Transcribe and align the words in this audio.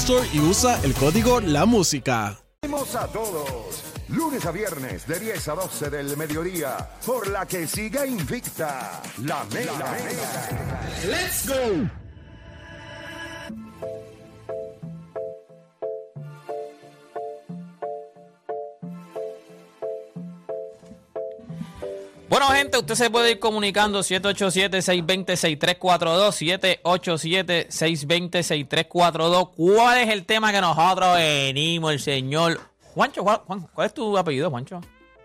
Store 0.00 0.28
y 0.30 0.40
usa 0.40 0.78
el 0.84 0.92
código 0.92 1.40
La 1.40 1.64
Música. 1.64 2.38
a 2.62 3.06
todos, 3.06 3.82
lunes 4.08 4.44
a 4.44 4.50
viernes 4.50 5.06
de 5.06 5.18
10 5.18 5.48
a 5.48 5.54
12 5.54 5.90
del 5.90 6.16
mediodía, 6.18 6.76
por 7.06 7.26
la 7.28 7.46
que 7.46 7.66
siga 7.66 8.06
invicta 8.06 9.02
la 9.24 9.44
Mega. 9.52 9.96
¡Let's 11.06 11.48
go! 11.48 12.05
Bueno, 22.38 22.52
gente, 22.52 22.76
usted 22.76 22.96
se 22.96 23.08
puede 23.08 23.30
ir 23.30 23.38
comunicando 23.38 24.00
787-620-6342, 24.00 26.82
787-620-6342. 26.82 29.52
¿Cuál 29.56 29.98
es 30.00 30.10
el 30.10 30.26
tema 30.26 30.52
que 30.52 30.60
nosotros 30.60 31.16
venimos, 31.16 31.92
el 31.92 32.00
señor 32.00 32.60
Juancho? 32.82 33.22
Juan, 33.22 33.66
¿Cuál 33.72 33.86
es 33.86 33.94
tu 33.94 34.18
apellido, 34.18 34.50
Juancho? 34.50 34.82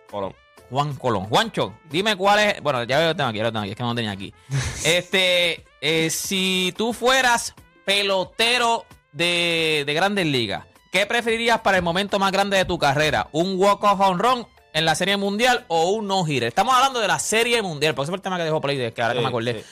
Colón. 0.10 0.34
Juan 0.70 0.96
Colón. 0.96 1.26
Juancho, 1.26 1.74
dime 1.90 2.16
cuál 2.16 2.40
es. 2.40 2.64
Bueno, 2.64 2.86
ya 2.86 2.98
veo 2.98 3.10
el 3.10 3.18
tema 3.18 3.28
aquí, 3.28 3.40
lo 3.40 3.52
tengo 3.52 3.60
aquí, 3.60 3.72
es 3.72 3.76
que 3.76 3.84
no 3.84 3.90
lo 3.90 3.96
tenía 3.96 4.12
aquí. 4.12 4.34
este, 4.86 5.66
eh, 5.82 6.10
si 6.10 6.74
tú 6.78 6.94
fueras 6.94 7.54
pelotero 7.84 8.86
de, 9.12 9.84
de 9.86 9.94
Grandes 9.94 10.28
Ligas, 10.28 10.64
¿qué 10.94 11.06
preferirías 11.06 11.60
para 11.60 11.76
el 11.76 11.84
momento 11.84 12.20
más 12.20 12.32
grande 12.32 12.56
de 12.56 12.64
tu 12.64 12.80
carrera? 12.80 13.28
¿Un 13.34 13.60
walk-off 13.60 14.00
home 14.00 14.24
run 14.24 14.48
en 14.74 14.86
la 14.86 14.96
Serie 14.96 15.18
Mundial 15.18 15.66
o 15.68 15.92
un 15.92 16.08
no-hitter. 16.08 16.48
Estamos 16.50 16.74
hablando 16.74 17.00
de 17.00 17.08
la 17.08 17.20
Serie 17.20 17.62
Mundial, 17.62 17.94
por 17.96 18.04
eso 18.04 18.12
es 18.14 18.18
el 18.18 18.22
tema 18.22 18.38
que 18.38 18.44
dejó 18.44 18.62
Play, 18.62 18.92
que 18.92 19.02
ahora 19.02 19.14
que 19.14 19.22
me 19.22 19.28
acordé. 19.28 19.64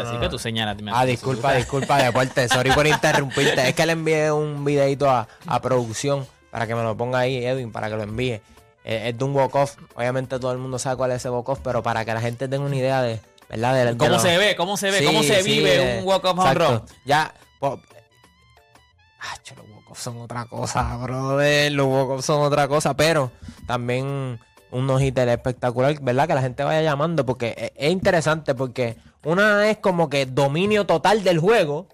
así 0.00 0.16
que 0.18 0.28
tú 0.28 0.38
señalas. 0.38 0.76
Ah, 0.92 1.04
disculpa, 1.04 1.52
disculpa, 1.52 1.98
deporte. 1.98 2.48
Sorry 2.48 2.70
por 2.72 2.86
interrumpirte. 2.86 3.68
Es 3.68 3.74
que 3.74 3.84
le 3.84 3.92
envié 3.92 4.32
un 4.32 4.64
videito 4.64 5.10
a, 5.10 5.26
producción 5.60 6.26
para 6.50 6.66
que 6.66 6.74
me 6.74 6.82
lo 6.82 6.96
ponga 6.96 7.18
ahí, 7.20 7.44
Edwin, 7.44 7.72
para 7.72 7.90
que 7.90 7.96
lo 7.96 8.02
envíe. 8.02 8.40
Eh, 8.84 9.08
es 9.08 9.18
de 9.18 9.24
un 9.24 9.34
walk-off. 9.34 9.76
Obviamente 9.94 10.38
todo 10.38 10.52
el 10.52 10.58
mundo 10.58 10.78
sabe 10.78 10.96
cuál 10.96 11.10
es 11.10 11.16
ese 11.18 11.30
walk-off, 11.30 11.60
pero 11.62 11.82
para 11.82 12.04
que 12.04 12.14
la 12.14 12.20
gente 12.20 12.48
tenga 12.48 12.64
una 12.64 12.76
idea 12.76 13.02
de, 13.02 13.20
¿verdad? 13.48 13.96
¿Cómo 13.98 14.18
se 14.18 14.38
ve? 14.38 14.56
¿Cómo 14.56 14.76
se 14.76 14.90
ve? 14.90 15.04
¿Cómo 15.04 15.22
se 15.22 15.42
vive 15.42 15.98
un 15.98 16.06
walk-off 16.06 16.38
home 16.38 16.54
run? 16.54 16.82
Ya, 17.04 17.34
pues, 17.60 17.80
los 19.56 19.68
walk-offs 19.68 20.02
son 20.02 20.20
otra 20.22 20.46
cosa, 20.46 20.96
brother. 20.96 21.72
Los 21.72 21.86
walk-offs 21.86 22.24
son 22.24 22.42
otra 22.42 22.66
cosa, 22.68 22.94
pero 22.94 23.30
también 23.66 24.38
un 24.74 24.88
no 24.88 24.98
espectacular, 24.98 25.96
¿verdad? 26.00 26.26
Que 26.26 26.34
la 26.34 26.42
gente 26.42 26.64
vaya 26.64 26.82
llamando 26.82 27.24
porque 27.24 27.72
es 27.76 27.92
interesante 27.92 28.56
porque 28.56 28.96
una 29.22 29.70
es 29.70 29.78
como 29.78 30.10
que 30.10 30.26
dominio 30.26 30.84
total 30.84 31.22
del 31.22 31.38
juego 31.38 31.88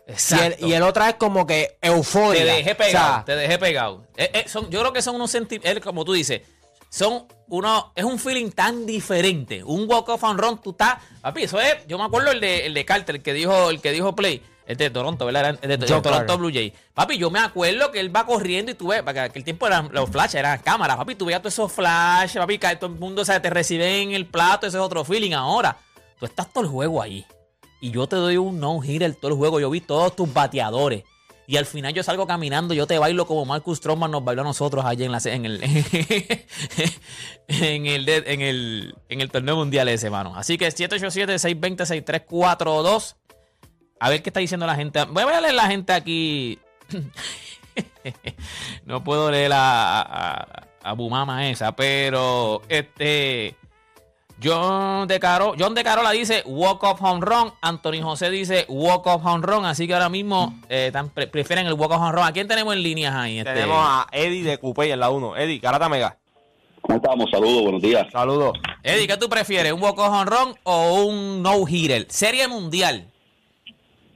y 0.59 0.73
el, 0.73 0.83
otra 0.83 1.11
es 1.11 1.15
como 1.17 1.47
que 1.47 1.77
euforia. 1.83 2.43
Te 2.43 2.51
dejé 2.51 2.75
pegado, 2.75 3.25
te 3.25 3.37
dejé 3.37 3.59
pegado. 3.59 4.07
Eh, 4.17 4.31
eh, 4.33 4.45
son, 4.49 4.71
yo 4.71 4.81
creo 4.81 4.95
que 4.95 5.03
son 5.03 5.17
unos 5.17 5.31
sentimientos, 5.31 5.85
como 5.85 6.07
tú 6.07 6.15
dices, 6.15 6.41
son 6.89 7.27
uno, 7.49 7.93
es 7.95 8.05
un 8.05 8.19
feeling 8.19 8.51
tan 8.51 8.87
diferente. 8.87 9.63
Un 9.63 9.87
walk-off 9.87 10.25
and 10.25 10.41
run, 10.41 10.59
tú 10.63 10.71
estás, 10.71 11.03
papi, 11.21 11.43
eso 11.43 11.61
es, 11.61 11.87
yo 11.87 11.99
me 11.99 12.05
acuerdo 12.05 12.31
el 12.31 12.41
de, 12.41 12.65
el 12.65 12.73
de 12.73 12.85
Carter, 12.87 13.17
el 13.17 13.23
que 13.23 13.35
dijo, 13.35 13.69
el 13.69 13.83
que 13.83 13.93
dijo 13.93 14.17
Play, 14.17 14.43
el 14.71 14.77
de 14.77 14.91
Toronto, 14.91 15.27
¿verdad? 15.27 15.59
El 15.63 15.81
de, 15.81 15.87
Toronto 15.87 16.39
Blue 16.39 16.53
Jay. 16.53 16.73
Papi, 16.95 17.19
yo 17.19 17.31
me 17.31 17.41
acuerdo 17.41 17.91
que 17.91 17.99
él 17.99 18.15
va 18.15 18.25
corriendo 18.25 18.71
y 18.71 18.75
tú 18.75 18.89
ves, 18.89 19.03
para 19.03 19.29
que 19.29 19.39
el 19.39 19.45
tiempo 19.45 19.67
eran 19.67 19.89
los 19.93 20.09
flashes, 20.11 20.37
eran 20.37 20.61
cámaras, 20.61 20.97
papi, 20.97 21.17
tú 21.17 21.25
veías 21.25 21.43
todos 21.43 21.55
esos 21.55 21.73
flashes, 21.73 22.41
papi, 22.41 22.59
que 22.59 22.77
todo 22.77 22.93
el 22.93 22.99
mundo 22.99 23.23
o 23.23 23.25
te 23.25 23.51
recibe 23.51 24.01
en 24.01 24.13
el 24.13 24.27
plato, 24.27 24.69
ese 24.69 24.77
es 24.77 24.83
otro 24.83 25.05
feeling. 25.05 25.33
Ahora, 25.33 25.77
tú 26.21 26.27
estás 26.27 26.53
todo 26.53 26.63
el 26.63 26.71
juego 26.71 27.03
ahí. 27.03 27.27
Y 27.81 27.91
yo 27.91 28.07
te 28.07 28.15
doy 28.15 28.37
un 28.37 28.61
no-hitter 28.61 29.13
todo 29.17 29.33
el 29.33 29.37
juego. 29.37 29.59
Yo 29.59 29.71
vi 29.71 29.81
todos 29.81 30.15
tus 30.15 30.33
bateadores. 30.33 31.03
Y 31.47 31.57
al 31.57 31.67
final 31.67 31.93
yo 31.93 32.05
salgo 32.05 32.29
caminando, 32.29 32.75
yo 32.75 32.87
te 32.87 32.97
bailo 32.97 33.27
como 33.27 33.45
Marcus 33.45 33.79
Stroman 33.79 34.13
nos 34.13 34.23
bailó 34.23 34.43
a 34.43 34.45
nosotros 34.45 34.85
allí 34.85 35.03
en, 35.03 35.11
la, 35.11 35.19
en, 35.25 35.47
el, 35.47 35.61
en, 37.49 37.87
el, 37.87 38.09
en, 38.09 38.41
el, 38.41 38.95
en 39.09 39.21
el 39.21 39.33
torneo 39.33 39.57
mundial 39.57 39.89
ese, 39.89 40.11
mano. 40.11 40.37
Así 40.37 40.57
que 40.57 40.69
787-620-6342. 40.69 43.17
A 44.01 44.09
ver 44.09 44.23
qué 44.23 44.31
está 44.31 44.41
diciendo 44.41 44.67
la 44.67 44.75
gente. 44.75 45.05
Voy 45.05 45.23
a 45.23 45.41
leer 45.41 45.55
la 45.55 45.67
gente 45.67 45.93
aquí. 45.93 46.59
no 48.87 49.05
puedo 49.05 49.31
leer 49.31 49.53
a, 49.55 50.47
a, 50.83 50.93
Bumama 50.95 51.49
esa, 51.51 51.77
pero 51.77 52.63
este. 52.69 53.55
John 54.43 55.07
de, 55.07 55.21
Caro, 55.21 55.53
John 55.59 55.75
de 55.75 55.85
Carola 55.85 56.13
dice 56.13 56.43
walk 56.47 56.83
off 56.83 57.03
home 57.03 57.21
run. 57.21 57.53
Anthony 57.61 58.01
José 58.03 58.31
dice 58.31 58.65
walk 58.71 59.07
off 59.07 59.23
home 59.23 59.47
run. 59.47 59.67
Así 59.67 59.87
que 59.87 59.93
ahora 59.93 60.09
mismo 60.09 60.59
eh, 60.71 60.91
prefieren 61.31 61.67
el 61.67 61.75
walk 61.75 61.91
off 61.91 62.01
home 62.01 62.13
run. 62.13 62.25
¿A 62.25 62.33
quién 62.33 62.49
tenemos 62.49 62.73
en 62.75 62.83
líneas 62.83 63.15
ahí? 63.15 63.41
Este? 63.41 63.53
Tenemos 63.53 63.77
a 63.79 64.07
Eddie 64.13 64.45
de 64.45 64.57
Coupé 64.57 64.91
en 64.91 65.01
la 65.01 65.11
1. 65.11 65.37
Eddie, 65.37 65.61
Carata 65.61 65.91
Mega. 65.91 66.17
¿Cómo 66.81 66.97
estamos? 66.97 67.27
Saludos, 67.31 67.63
buenos 67.65 67.83
días. 67.83 68.07
Saludos. 68.11 68.59
Eddie, 68.83 69.07
¿qué 69.07 69.19
tú 69.19 69.29
prefieres? 69.29 69.75
¿Un 69.75 69.83
walk 69.83 69.99
off 69.99 70.09
home 70.09 70.25
run 70.25 70.55
o 70.63 71.05
un 71.05 71.43
no 71.43 71.69
hitter? 71.69 72.07
Serie 72.09 72.49
mundial. 72.49 73.11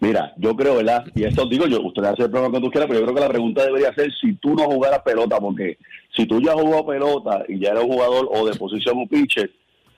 Mira, 0.05 0.35
yo 0.37 0.55
creo, 0.55 0.77
¿verdad? 0.77 1.07
Y 1.15 1.25
esto 1.25 1.47
digo 1.47 1.67
yo, 1.67 1.81
usted 1.81 2.05
hace 2.05 2.25
el 2.25 2.31
programa 2.31 2.51
cuando 2.51 2.69
tú 2.69 2.73
quieras, 2.73 2.89
pero 2.89 3.01
yo 3.01 3.07
creo 3.07 3.15
que 3.15 3.23
la 3.23 3.29
pregunta 3.31 3.65
debería 3.65 3.95
ser 3.95 4.13
si 4.13 4.35
tú 4.35 4.55
no 4.55 4.65
jugaras 4.65 5.01
pelota, 5.01 5.39
porque 5.41 5.79
si 6.15 6.27
tú 6.27 6.43
ya 6.43 6.53
has 6.53 6.83
pelota 6.83 7.43
y 7.49 7.59
ya 7.59 7.71
eres 7.71 7.85
un 7.85 7.93
jugador 7.93 8.29
o 8.31 8.47
de 8.47 8.55
posición 8.55 8.99
o 8.99 9.07
pitcher, 9.07 9.51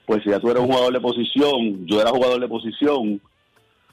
pues 0.05 0.23
si 0.23 0.29
ya 0.29 0.39
tú 0.39 0.49
eres 0.49 0.63
un 0.63 0.69
jugador 0.69 0.93
de 0.93 1.01
posición, 1.01 1.85
yo 1.85 1.99
era 1.99 2.11
jugador 2.11 2.39
de 2.39 2.47
posición, 2.47 3.19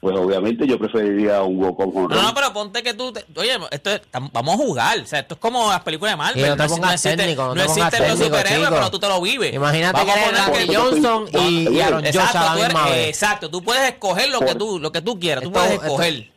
pues 0.05 0.17
obviamente 0.19 0.67
yo 0.67 0.77
preferiría 0.77 1.41
un 1.41 1.57
walk 1.57 1.79
on 1.79 1.91
No, 2.09 2.21
no, 2.21 2.33
pero 2.35 2.53
ponte 2.53 2.83
que 2.83 2.93
tú, 2.93 3.11
oye, 3.37 3.57
esto 3.71 3.89
vamos 4.31 4.53
a 4.53 4.57
jugar, 4.57 4.99
o 4.99 5.05
sea, 5.07 5.21
esto 5.21 5.33
es 5.33 5.39
como 5.39 5.67
las 5.67 5.81
películas 5.81 6.13
de 6.13 6.17
Marvel. 6.17 6.47
no, 6.47 6.57
te 6.57 6.69
pongas 6.69 7.01
técnico, 7.01 7.55
no, 7.55 7.63
existen 7.63 8.07
los 8.07 8.19
superhéroes, 8.19 8.69
pero 8.69 8.91
tú 8.91 8.99
te 8.99 9.07
lo 9.07 9.19
vives. 9.19 9.55
Imagínate 9.55 10.05
que 10.05 10.11
eres 10.11 10.45
Randy 10.45 10.75
Johnson 10.75 11.25
y, 11.33 11.79
Aaron 11.79 12.05
exacto, 12.05 12.37
a 12.37 12.55
la 12.55 12.65
misma 12.65 12.85
vez. 12.85 13.07
Exacto, 13.07 13.49
tú 13.49 13.63
puedes 13.63 13.89
escoger 13.89 14.29
lo 14.29 14.41
que 14.41 14.53
tú, 14.53 14.79
lo 14.79 14.91
que 14.91 15.01
tú 15.01 15.19
quieras, 15.19 15.43
tú 15.43 15.51
puedes 15.51 15.71
escoger. 15.71 16.29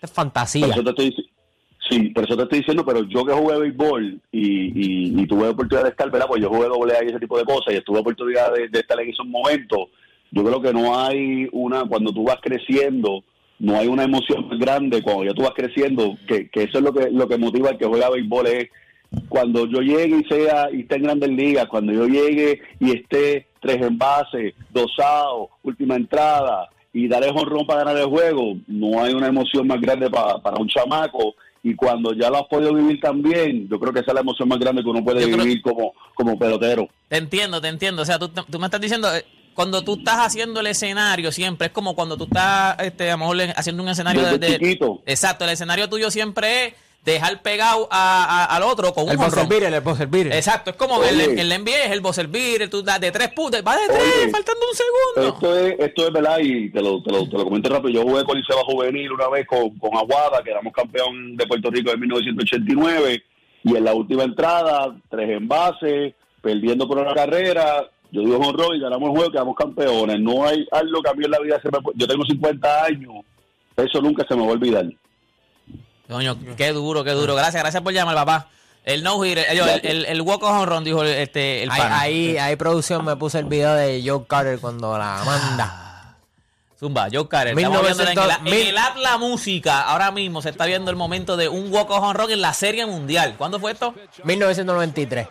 es 0.00 0.10
fantasía. 0.10 0.68
Por 0.68 0.74
eso, 0.74 0.82
te 0.82 0.90
estoy, 0.90 1.30
sí, 1.90 2.00
por 2.14 2.24
eso 2.24 2.34
te 2.34 2.44
estoy 2.44 2.58
diciendo, 2.60 2.82
pero 2.82 3.04
yo 3.04 3.26
que 3.26 3.34
jugué 3.34 3.58
béisbol 3.58 4.22
y, 4.32 5.20
y, 5.20 5.26
tuve 5.26 5.48
oportunidad 5.48 5.84
de 5.84 5.90
estar, 5.90 6.10
¿verdad? 6.10 6.28
Pues 6.28 6.40
yo 6.40 6.48
jugué 6.48 6.66
doble 6.66 6.96
A 6.96 7.04
y 7.04 7.08
ese 7.08 7.20
tipo 7.20 7.36
de 7.36 7.44
cosas 7.44 7.74
y 7.74 7.80
tuve 7.82 7.98
oportunidad 7.98 8.54
de, 8.54 8.68
de 8.68 8.80
estar 8.80 8.98
en 8.98 9.10
esos 9.10 9.26
momentos. 9.26 9.90
Yo 10.32 10.42
creo 10.44 10.60
que 10.60 10.72
no 10.72 10.98
hay 10.98 11.48
una, 11.52 11.84
cuando 11.84 12.12
tú 12.12 12.24
vas 12.24 12.38
creciendo, 12.42 13.22
no 13.58 13.76
hay 13.76 13.86
una 13.86 14.02
emoción 14.04 14.48
más 14.48 14.58
grande 14.58 15.02
cuando 15.02 15.24
ya 15.24 15.32
tú 15.34 15.42
vas 15.42 15.52
creciendo, 15.54 16.16
que, 16.26 16.48
que 16.50 16.64
eso 16.64 16.78
es 16.78 16.84
lo 16.84 16.92
que, 16.92 17.10
lo 17.10 17.28
que 17.28 17.38
motiva 17.38 17.68
al 17.70 17.78
que 17.78 17.86
juega 17.86 18.10
béisbol, 18.10 18.46
es 18.48 18.68
cuando 19.28 19.66
yo 19.66 19.80
llegue 19.80 20.18
y 20.20 20.24
sea 20.24 20.68
y 20.72 20.80
esté 20.80 20.96
en 20.96 21.02
grandes 21.02 21.28
ligas, 21.30 21.66
cuando 21.66 21.92
yo 21.92 22.06
llegue 22.06 22.60
y 22.80 22.92
esté 22.96 23.46
tres 23.60 23.80
envases, 23.82 24.54
dos 24.70 24.90
outs, 24.98 25.52
última 25.62 25.96
entrada 25.96 26.68
y 26.94 27.08
darle 27.08 27.28
honrón 27.30 27.66
para 27.66 27.84
ganar 27.84 27.98
el 27.98 28.06
juego, 28.08 28.56
no 28.66 29.02
hay 29.02 29.12
una 29.14 29.28
emoción 29.28 29.66
más 29.66 29.80
grande 29.80 30.10
pa- 30.10 30.40
para 30.42 30.56
un 30.60 30.68
chamaco. 30.68 31.34
Y 31.64 31.76
cuando 31.76 32.12
ya 32.12 32.28
lo 32.28 32.38
has 32.38 32.48
podido 32.48 32.74
vivir 32.74 33.00
también, 33.00 33.68
yo 33.68 33.78
creo 33.78 33.92
que 33.92 34.00
esa 34.00 34.10
es 34.10 34.14
la 34.14 34.20
emoción 34.22 34.48
más 34.48 34.58
grande 34.58 34.82
que 34.82 34.88
uno 34.90 35.04
puede 35.04 35.20
Yo 35.20 35.28
creo- 35.30 35.44
vivir 35.44 35.62
como, 35.62 35.92
como 36.14 36.36
pelotero. 36.36 36.88
Te 37.08 37.18
entiendo, 37.18 37.60
te 37.60 37.68
entiendo. 37.68 38.02
O 38.02 38.04
sea, 38.04 38.18
tú, 38.18 38.28
tú 38.28 38.58
me 38.58 38.64
estás 38.66 38.80
diciendo, 38.80 39.06
eh, 39.14 39.24
cuando 39.54 39.82
tú 39.82 39.94
estás 39.98 40.18
haciendo 40.26 40.60
el 40.60 40.66
escenario 40.68 41.30
siempre, 41.32 41.66
es 41.68 41.72
como 41.72 41.94
cuando 41.94 42.16
tú 42.16 42.24
estás, 42.24 42.76
este, 42.80 43.10
a 43.10 43.12
lo 43.12 43.18
mejor 43.18 43.36
haciendo 43.56 43.82
un 43.82 43.88
escenario 43.88 44.22
Desde 44.22 44.38
de, 44.38 44.46
de- 44.50 44.58
chiquito. 44.58 45.02
Exacto, 45.06 45.44
el 45.44 45.50
escenario 45.50 45.88
tuyo 45.88 46.10
siempre 46.10 46.66
es 46.66 46.74
dejar 47.04 47.42
pegado 47.42 47.88
a- 47.90 48.44
a- 48.44 48.56
al 48.56 48.62
otro 48.62 48.94
con 48.94 49.04
un 49.04 49.10
El 49.10 49.16
buzzer 49.16 49.46
beater, 49.48 49.74
el 49.74 49.80
buzzer 49.80 50.06
beater. 50.06 50.32
Exacto, 50.34 50.70
es 50.70 50.76
como 50.76 50.94
Oye. 50.98 51.10
el, 51.10 51.38
el 51.38 51.48
NBA, 51.64 51.84
es 51.86 51.90
el 51.90 52.00
buzzer 52.00 52.28
beater, 52.28 52.70
tú 52.70 52.80
das 52.82 53.00
de 53.00 53.10
tres 53.10 53.28
puntos, 53.30 53.60
va 53.66 53.76
de 53.76 53.88
tres, 53.88 54.14
Oye. 54.22 54.30
faltando 54.30 54.60
un 54.70 54.76
segundo. 54.76 55.34
Esto 55.34 55.58
es, 55.58 55.80
esto 55.88 56.06
es 56.06 56.12
verdad 56.12 56.38
y 56.40 56.70
te 56.70 56.80
lo, 56.80 57.02
te, 57.02 57.10
lo, 57.10 57.28
te 57.28 57.36
lo 57.36 57.44
comento 57.44 57.68
rápido. 57.70 57.90
Yo 58.02 58.08
jugué 58.08 58.24
con 58.24 58.38
Liceo 58.38 58.64
Juvenil 58.64 59.10
una 59.10 59.28
vez 59.28 59.46
con, 59.48 59.70
con 59.78 59.96
Aguada, 59.96 60.42
que 60.44 60.50
éramos 60.52 60.72
campeón 60.72 61.36
de 61.36 61.44
Puerto 61.46 61.70
Rico 61.70 61.90
en 61.90 61.98
1989, 62.00 63.22
y 63.64 63.76
en 63.76 63.84
la 63.84 63.94
última 63.94 64.22
entrada, 64.24 64.96
tres 65.10 65.28
envases, 65.30 66.14
perdiendo 66.40 66.86
por 66.88 66.98
una 66.98 67.14
carrera. 67.14 67.88
Yo 68.12 68.20
digo 68.20 68.36
honrón 68.36 68.76
y 68.76 68.80
ganamos 68.80 69.08
el 69.10 69.16
juego, 69.16 69.32
quedamos 69.32 69.56
campeones. 69.56 70.20
No 70.20 70.46
hay 70.46 70.64
algo 70.70 71.02
que 71.02 71.10
a 71.10 71.14
mí 71.14 71.24
en 71.24 71.30
la 71.30 71.40
vida 71.40 71.58
se 71.62 71.68
me... 71.70 71.78
Yo 71.94 72.06
tengo 72.06 72.24
50 72.24 72.84
años, 72.84 73.12
eso 73.76 74.00
nunca 74.02 74.24
se 74.28 74.36
me 74.36 74.42
va 74.42 74.48
a 74.48 74.52
olvidar. 74.52 74.84
Coño, 76.08 76.36
qué 76.56 76.72
duro, 76.72 77.02
qué 77.04 77.12
duro. 77.12 77.34
Gracias, 77.34 77.62
gracias 77.62 77.82
por 77.82 77.92
llamar, 77.92 78.14
papá. 78.14 78.48
El 78.84 79.02
no 79.02 79.24
hitter, 79.24 79.46
el, 79.48 79.60
el, 79.84 80.04
el, 80.06 80.20
walk 80.22 80.42
on 80.42 80.66
run, 80.66 80.84
dijo 80.84 81.02
el- 81.02 81.08
este, 81.10 81.62
el 81.62 81.70
Ahí, 81.70 81.80
pana. 81.80 82.00
ahí, 82.00 82.36
ahí 82.36 82.56
producción 82.56 83.04
me 83.04 83.14
puso 83.16 83.38
el 83.38 83.44
video 83.46 83.72
de 83.74 84.02
Joe 84.04 84.24
Carter 84.26 84.58
cuando 84.58 84.98
la 84.98 85.22
manda. 85.24 86.16
Zumba, 86.78 87.06
Joe 87.10 87.28
Carter. 87.28 87.56
Estamos 87.56 87.80
viendo 87.80 88.02
en, 88.02 88.08
1900, 88.10 88.24
el, 88.24 88.30
en 88.38 88.44
mil- 88.58 88.68
el 88.70 88.78
Atlas 88.78 89.18
Música. 89.20 89.82
Ahora 89.82 90.10
mismo 90.10 90.42
se 90.42 90.50
está 90.50 90.66
viendo 90.66 90.90
el 90.90 90.96
momento 90.96 91.36
de 91.36 91.48
un 91.48 91.72
walk 91.72 91.88
on 91.90 92.14
run 92.14 92.30
en 92.32 92.40
la 92.40 92.52
Serie 92.52 92.84
Mundial. 92.84 93.36
¿Cuándo 93.38 93.60
fue 93.60 93.70
esto? 93.72 93.94
1993. 94.24 95.28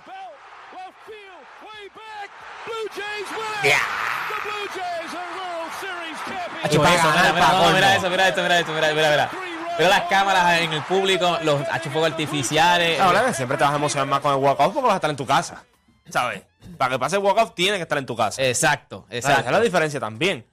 Hacho, 6.63 6.81
para 6.81 6.95
eso, 6.95 7.07
mira, 7.11 7.33
mira, 7.33 7.47
no, 7.51 7.71
mira 7.71 7.95
eso, 7.95 8.09
mira 8.09 8.27
esto, 8.27 8.41
mira 8.41 8.59
esto, 8.59 8.73
mira, 8.73 8.93
mira, 8.93 9.09
mira. 9.09 9.29
Mira 9.77 9.89
las 9.89 10.01
cámaras 10.03 10.61
en 10.61 10.73
el 10.73 10.83
público, 10.83 11.39
los 11.43 11.61
fuegos 11.91 12.11
artificiales. 12.11 12.99
Ahora 12.99 13.25
que 13.25 13.33
siempre 13.33 13.57
te 13.57 13.63
vas 13.63 13.73
a 13.73 13.77
emocionar 13.77 14.07
más 14.07 14.19
con 14.19 14.33
el 14.33 14.39
walkout 14.39 14.73
porque 14.73 14.85
vas 14.87 14.93
a 14.93 14.97
estar 14.97 15.09
en 15.09 15.15
tu 15.15 15.25
casa. 15.25 15.63
¿Sabes? 16.09 16.43
Para 16.77 16.91
que 16.91 16.99
pase 16.99 17.15
el 17.15 17.21
walkout 17.23 17.55
tienes 17.55 17.77
que 17.77 17.83
estar 17.83 17.97
en 17.97 18.05
tu 18.05 18.15
casa. 18.15 18.41
Exacto, 18.43 19.05
Esa 19.09 19.17
es 19.17 19.35
la 19.35 19.39
exacto. 19.41 19.61
diferencia 19.61 19.99
también. 19.99 20.45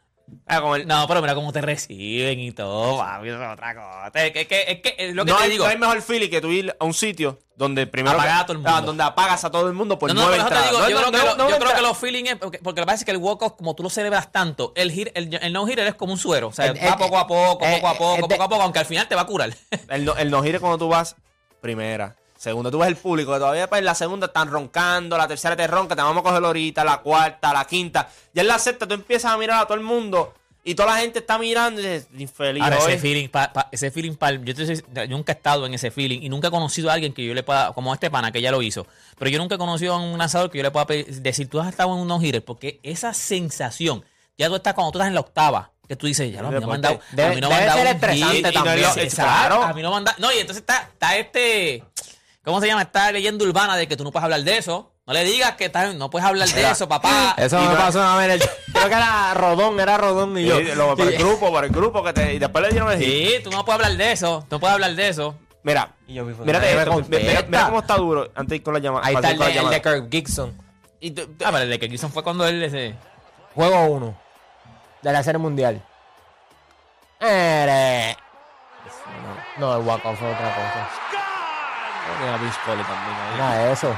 Ah, 0.46 0.62
el- 0.76 0.86
No, 0.86 1.06
pero 1.08 1.20
mira 1.20 1.34
cómo 1.34 1.52
te 1.52 1.60
reciben 1.60 2.40
y 2.40 2.52
todo, 2.52 2.98
papi, 2.98 3.28
eso 3.28 3.42
es 3.42 3.48
otra 3.50 3.74
cosa. 3.74 4.06
Es 4.26 4.32
que, 4.32 4.40
es 4.42 4.46
que, 4.48 4.64
es 4.68 4.80
que 4.80 4.94
es 4.98 5.14
lo 5.14 5.24
que 5.24 5.30
no, 5.32 5.36
te 5.38 5.44
hay, 5.44 5.50
digo. 5.50 5.64
no 5.64 5.70
hay 5.70 5.78
mejor 5.78 6.00
feeling 6.02 6.30
que 6.30 6.40
tú 6.40 6.48
ir 6.50 6.74
a 6.78 6.84
un 6.84 6.94
sitio 6.94 7.38
donde 7.56 7.86
primero 7.86 8.16
Apagar 8.16 8.36
que- 8.36 8.40
a 8.42 8.46
todo 8.46 8.52
el 8.52 8.58
mundo. 8.58 8.70
ah, 8.74 8.80
donde 8.80 9.02
apagas 9.02 9.44
a 9.44 9.50
todo 9.50 9.66
el 9.68 9.74
mundo 9.74 9.98
por 9.98 10.08
No, 10.08 10.14
no, 10.14 10.20
nueve 10.28 10.38
entradas. 10.42 10.70
digo, 10.70 10.88
yo, 10.88 11.00
No, 11.00 11.06
creo, 11.08 11.10
no, 11.10 11.10
que 11.10 11.18
no, 11.18 11.24
lo- 11.24 11.36
no 11.36 11.36
yo 11.36 11.36
creo 11.36 11.58
que 11.58 11.64
entradas. 11.64 11.82
los 11.82 11.98
feelings 11.98 12.30
es, 12.30 12.36
porque, 12.36 12.58
porque 12.60 12.80
lo 12.80 12.86
que 12.86 12.90
pasa 12.90 12.98
es 13.00 13.04
que 13.04 13.10
el 13.10 13.16
walk-off, 13.18 13.52
como 13.56 13.74
tú 13.74 13.82
lo 13.82 13.90
celebras 13.90 14.30
tanto, 14.32 14.72
el, 14.76 14.90
hit, 14.92 15.08
el, 15.14 15.34
el 15.34 15.52
no-hitter 15.52 15.86
es 15.86 15.94
como 15.94 16.12
un 16.12 16.18
suero. 16.18 16.48
O 16.48 16.52
sea, 16.52 16.66
Eh, 16.66 16.86
va 16.88 16.96
poco 16.96 17.18
a 17.18 17.26
poco, 17.26 17.64
eh, 17.66 17.74
poco 17.76 17.88
a 17.88 17.92
eh, 17.92 17.96
poco, 17.98 18.16
eh, 18.16 18.20
poco 18.28 18.42
a 18.42 18.48
poco, 18.48 18.62
aunque 18.62 18.78
al 18.78 18.86
final 18.86 19.06
te 19.08 19.14
va 19.14 19.22
a 19.22 19.26
curar. 19.26 19.50
El 19.88 20.04
no, 20.04 20.16
el 20.16 20.30
no 20.30 20.42
gire 20.42 20.60
cuando 20.60 20.78
tú 20.78 20.88
vas 20.88 21.16
primera. 21.60 22.16
Segunda, 22.38 22.70
tú 22.70 22.78
ves 22.78 22.86
el 22.88 22.96
público 22.96 23.32
que 23.32 23.38
todavía 23.40 23.68
pues, 23.68 23.80
en 23.80 23.84
la 23.84 23.96
segunda 23.96 24.26
están 24.28 24.48
roncando, 24.48 25.18
la 25.18 25.26
tercera 25.26 25.56
te 25.56 25.66
ronca, 25.66 25.96
te 25.96 26.02
vamos 26.02 26.20
a 26.20 26.22
coger 26.22 26.44
ahorita, 26.44 26.84
la 26.84 26.98
cuarta, 26.98 27.52
la 27.52 27.64
quinta. 27.66 28.08
Ya 28.32 28.42
en 28.42 28.48
la 28.48 28.60
sexta 28.60 28.86
tú 28.86 28.94
empiezas 28.94 29.32
a 29.32 29.36
mirar 29.36 29.60
a 29.60 29.66
todo 29.66 29.74
el 29.76 29.82
mundo 29.82 30.34
y 30.62 30.76
toda 30.76 30.94
la 30.94 31.00
gente 31.00 31.18
está 31.18 31.36
mirando 31.36 31.80
y 31.80 31.84
dices, 31.84 32.06
infeliz. 32.16 32.62
Ahora, 32.62 32.78
hoy". 32.78 32.92
ese 32.92 32.98
feeling, 33.00 33.28
pa- 33.28 33.52
pa- 33.52 33.68
ese 33.72 33.90
feeling 33.90 34.14
pa- 34.14 34.30
yo, 34.32 34.54
te 34.54 34.66
yo 34.76 35.08
nunca 35.08 35.32
he 35.32 35.34
estado 35.34 35.66
en 35.66 35.74
ese 35.74 35.90
feeling 35.90 36.20
y 36.22 36.28
nunca 36.28 36.46
he 36.46 36.50
conocido 36.52 36.90
a 36.90 36.92
alguien 36.92 37.12
que 37.12 37.24
yo 37.24 37.34
le 37.34 37.42
pueda, 37.42 37.72
como 37.72 37.92
este 37.92 38.08
pana 38.08 38.30
que 38.30 38.40
ya 38.40 38.52
lo 38.52 38.62
hizo, 38.62 38.86
pero 39.18 39.30
yo 39.32 39.38
nunca 39.40 39.56
he 39.56 39.58
conocido 39.58 39.94
a 39.94 39.98
un 39.98 40.16
lanzador 40.16 40.48
que 40.50 40.58
yo 40.58 40.62
le 40.62 40.70
pueda 40.70 40.86
pedir- 40.86 41.06
decir, 41.22 41.48
tú 41.50 41.58
has 41.60 41.68
estado 41.68 41.92
en 41.92 42.00
un 42.02 42.06
no-hitter, 42.06 42.44
porque 42.44 42.78
esa 42.84 43.14
sensación, 43.14 44.04
ya 44.36 44.48
tú 44.48 44.54
estás 44.56 44.74
cuando 44.74 44.92
tú 44.92 44.98
estás 44.98 45.08
en 45.08 45.14
la 45.14 45.20
octava, 45.20 45.72
que 45.88 45.96
tú 45.96 46.06
dices, 46.06 46.30
ya 46.30 46.42
no, 46.42 46.48
a 46.48 46.50
mí 46.50 46.60
no 46.60 46.66
me 46.66 46.74
han 46.74 46.82
dado, 46.82 47.00
Debe- 47.12 47.28
a 47.30 47.34
mí 47.34 47.40
no 47.40 47.48
me 47.48 47.54
han 47.54 47.60
debe 47.60 47.66
dado 47.70 47.78
ser 47.78 47.86
un 47.88 47.94
estresante 47.94 48.52
también. 48.52 48.82
lo- 48.82 49.08
claro. 49.14 49.62
A 49.62 49.72
mí 49.72 49.80
no 49.82 49.90
me 49.90 49.96
han 49.96 50.04
dado, 50.04 50.16
no, 50.20 50.30
y 50.32 50.38
entonces 50.38 50.60
está, 50.60 50.82
está 50.92 51.16
este, 51.16 51.82
¿cómo 52.48 52.60
se 52.60 52.66
llama? 52.66 52.82
Está 52.82 53.12
leyenda 53.12 53.44
urbana 53.44 53.76
de 53.76 53.86
que 53.88 53.96
tú 53.96 54.04
no 54.04 54.10
puedes 54.10 54.24
hablar 54.24 54.40
de 54.42 54.58
eso. 54.58 54.92
No 55.06 55.14
le 55.14 55.24
digas 55.24 55.52
que 55.52 55.66
estás- 55.66 55.94
no 55.94 56.10
puedes 56.10 56.26
hablar 56.26 56.48
de 56.48 56.70
eso, 56.70 56.88
papá. 56.88 57.34
Eso 57.38 57.58
me 57.60 57.74
pasó 57.76 58.02
a 58.02 58.16
ver. 58.18 58.30
el- 58.30 58.40
Creo 58.72 58.88
que 58.88 58.94
era 58.94 59.32
Rodón, 59.34 59.80
era 59.80 59.96
Rodón 59.96 60.36
y 60.38 60.44
yo. 60.44 60.58
Sí, 60.58 60.64
lo- 60.74 60.94
por 60.96 61.06
el 61.06 61.16
grupo, 61.18 61.50
por 61.50 61.64
el 61.64 61.70
grupo 61.70 62.02
que 62.04 62.12
te. 62.12 62.34
Y 62.34 62.38
después 62.38 62.62
le 62.64 62.70
dieron 62.70 62.92
el. 62.92 62.98
Sí, 62.98 63.34
tú 63.42 63.50
no 63.50 63.64
puedes 63.64 63.80
hablar 63.82 63.96
de 63.96 64.12
eso. 64.12 64.46
No 64.50 64.60
puedes 64.60 64.74
hablar 64.74 64.94
de 64.94 65.08
eso. 65.08 65.34
Mira, 65.62 65.94
mírate 66.06 66.78
esto. 66.78 67.02
Mira, 67.08 67.66
cómo 67.66 67.80
está 67.80 67.96
duro 67.96 68.30
antes 68.34 68.60
con 68.60 68.74
la 68.74 68.80
llamada. 68.80 69.06
Ahí 69.06 69.14
está 69.14 69.34
para 69.36 69.50
el 69.50 69.58
el 69.58 69.70
de. 69.70 69.82
Kirk 69.82 70.08
Gibson. 70.10 70.62
Y 71.00 71.10
tú- 71.12 71.22
Ah, 71.44 71.50
pero 71.52 71.58
el 71.58 71.70
de 71.70 71.78
que 71.78 71.88
Gibson 71.88 72.12
fue 72.12 72.22
cuando 72.22 72.46
él 72.46 72.62
ese. 72.62 72.94
Juego 73.54 73.84
1 73.86 74.14
de 75.02 75.12
la 75.12 75.22
Serie 75.22 75.38
Mundial. 75.38 75.82
Ere. 77.20 78.16
No, 79.58 79.76
el 79.76 79.82
walk 79.86 80.02
fue 80.02 80.12
otra 80.32 80.54
cosa. 80.54 80.88
Mira, 82.20 82.36
Vince 82.38 82.58
Cole 82.64 82.82
también 82.82 83.16
ahí. 83.16 83.32
Mira 83.34 83.72
eso. 83.72 83.94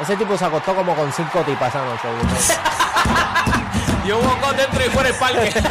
Ese 0.00 0.16
tipo 0.16 0.36
se 0.36 0.44
acostó 0.44 0.74
como 0.74 0.94
con 0.94 1.12
cinco 1.12 1.40
tipas 1.42 1.68
esa 1.68 1.84
noche. 1.84 2.08
Yo 4.06 4.18
hubo 4.18 4.52
dentro 4.54 4.80
y 4.84 4.88
fuera 4.88 5.08
el 5.08 5.14
parque. 5.16 5.52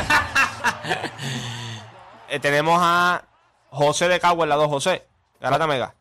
Eh, 2.31 2.39
tenemos 2.39 2.77
a 2.79 3.23
José 3.71 4.07
de 4.07 4.19
Cagua, 4.19 4.43
el 4.45 4.49
lado 4.49 4.69
José. 4.69 5.03
Garata 5.41 5.65
Mega. 5.65 5.95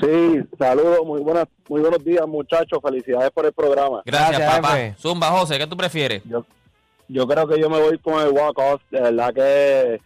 Sí, 0.00 0.40
saludos, 0.58 1.00
muy 1.06 1.22
buenas, 1.22 1.46
muy 1.66 1.80
buenos 1.80 2.04
días 2.04 2.26
muchachos, 2.26 2.78
felicidades 2.82 3.30
por 3.30 3.46
el 3.46 3.54
programa. 3.54 4.02
Gracias, 4.04 4.38
Gracias, 4.38 4.60
papá. 4.60 4.76
jefe. 4.76 4.96
Zumba, 5.00 5.28
José, 5.28 5.58
¿qué 5.58 5.66
tú 5.66 5.78
prefieres? 5.78 6.22
Yo, 6.24 6.44
yo 7.08 7.26
creo 7.26 7.48
que 7.48 7.58
yo 7.58 7.70
me 7.70 7.80
voy 7.80 7.98
con 8.00 8.20
el 8.20 8.28
walk-off, 8.32 8.82
de 8.90 9.00
verdad 9.00 9.32
que 9.32 10.00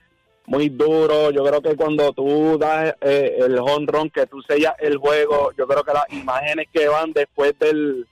muy 0.46 0.68
duro, 0.68 1.30
yo 1.30 1.42
creo 1.44 1.62
que 1.62 1.76
cuando 1.76 2.12
tú 2.12 2.58
das 2.58 2.94
eh, 3.00 3.36
el 3.38 3.58
home 3.58 3.86
run, 3.86 4.10
que 4.10 4.26
tú 4.26 4.42
sellas 4.42 4.74
el 4.78 4.98
juego, 4.98 5.52
yo 5.56 5.66
creo 5.66 5.82
que 5.82 5.92
las 5.92 6.10
imágenes 6.10 6.66
que 6.72 6.88
van 6.88 7.12
después 7.12 7.58
del 7.58 8.06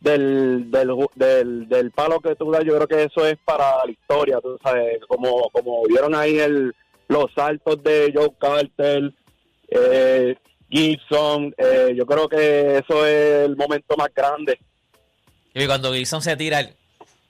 del, 0.00 0.70
del, 0.70 0.94
del, 1.16 1.68
del 1.68 1.90
palo 1.90 2.20
que 2.20 2.36
tú 2.36 2.50
das, 2.50 2.64
yo 2.64 2.76
creo 2.76 2.86
que 2.86 3.04
eso 3.04 3.26
es 3.26 3.36
para 3.44 3.84
la 3.84 3.90
historia, 3.90 4.40
tú 4.40 4.56
sabes, 4.62 5.00
como, 5.08 5.50
como 5.50 5.82
vieron 5.88 6.14
ahí 6.14 6.38
el, 6.38 6.72
los 7.08 7.26
saltos 7.34 7.82
de 7.82 8.12
Joe 8.14 8.32
Carter, 8.38 9.12
eh, 9.68 10.36
Gibson, 10.70 11.54
eh, 11.56 11.94
yo 11.96 12.06
creo 12.06 12.28
que 12.28 12.78
eso 12.78 13.06
es 13.06 13.46
el 13.46 13.56
momento 13.56 13.96
más 13.96 14.08
grande. 14.14 14.58
Y 15.54 15.66
cuando 15.66 15.92
Gibson 15.92 16.22
se 16.22 16.36
tira 16.36 16.70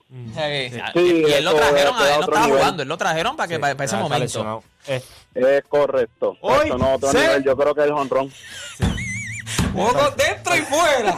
Sí, 0.09 1.23
y 1.27 1.31
él 1.33 1.45
lo 1.45 1.53
trajeron, 1.53 1.95
es 1.95 2.01
a- 2.01 2.09
él 2.09 2.19
no 2.19 2.25
estaba 2.25 2.45
nivel. 2.45 2.57
jugando, 2.59 2.83
él 2.83 2.89
lo 2.89 2.97
trajeron 2.97 3.37
para, 3.37 3.47
que, 3.47 3.59
para, 3.59 3.75
para 3.75 3.85
ese 3.85 3.95
momento. 3.97 4.63
Eh, 4.87 5.03
Es 5.35 5.63
correcto. 5.67 6.35
Hoy 6.41 6.69
no 6.69 6.93
otro 6.95 7.13
nivel, 7.13 7.43
yo 7.43 7.55
creo 7.55 7.75
que 7.75 7.83
el 7.83 7.91
honrón. 7.91 8.31
Juego 9.73 10.09
dentro 10.17 10.55
y 10.55 10.61
fuera. 10.61 11.15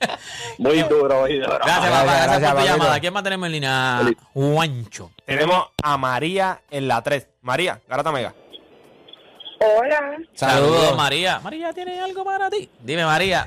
Muy 0.58 0.80
duro, 0.84 1.22
muy 1.22 1.38
duro. 1.40 1.58
Gracias, 1.58 1.90
papá. 1.90 2.02
Gracias, 2.04 2.26
gracias, 2.28 2.52
por 2.52 2.60
tu 2.62 2.66
llamada. 2.68 3.00
¿Quién 3.00 3.12
más 3.12 3.22
tenemos 3.24 3.46
en 3.46 3.52
línea? 3.52 3.98
Feliz. 4.04 4.16
Juancho. 4.32 5.10
tenemos 5.24 5.66
a 5.82 5.96
María 5.96 6.60
en 6.70 6.86
la 6.86 7.02
3. 7.02 7.26
María, 7.42 7.80
Garata 7.88 8.12
Mega. 8.12 8.32
Hola, 9.60 10.18
Saludos, 10.34 10.96
María. 10.96 11.40
María, 11.40 11.72
¿tiene 11.72 12.00
algo 12.00 12.24
para 12.24 12.48
ti? 12.48 12.70
Dime, 12.80 13.04
María. 13.04 13.44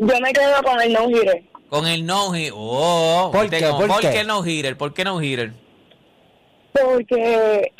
yo 0.00 0.20
me 0.20 0.32
quedo 0.32 0.62
con 0.64 0.80
el 0.80 0.92
no 0.92 1.08
hitter 1.08 1.42
Con 1.70 1.86
el 1.86 2.04
no-hitter. 2.04 2.52
Oh, 2.54 3.30
¿Por 3.32 3.48
qué? 3.48 3.60
¿Por 3.60 3.86
¿Por 3.86 4.00
qué? 4.00 4.10
qué 4.10 4.24
no-hitter? 4.24 4.76
¿Por 4.76 4.92
qué 4.92 5.04
no-hitter? 5.04 5.52
porque 6.72 7.72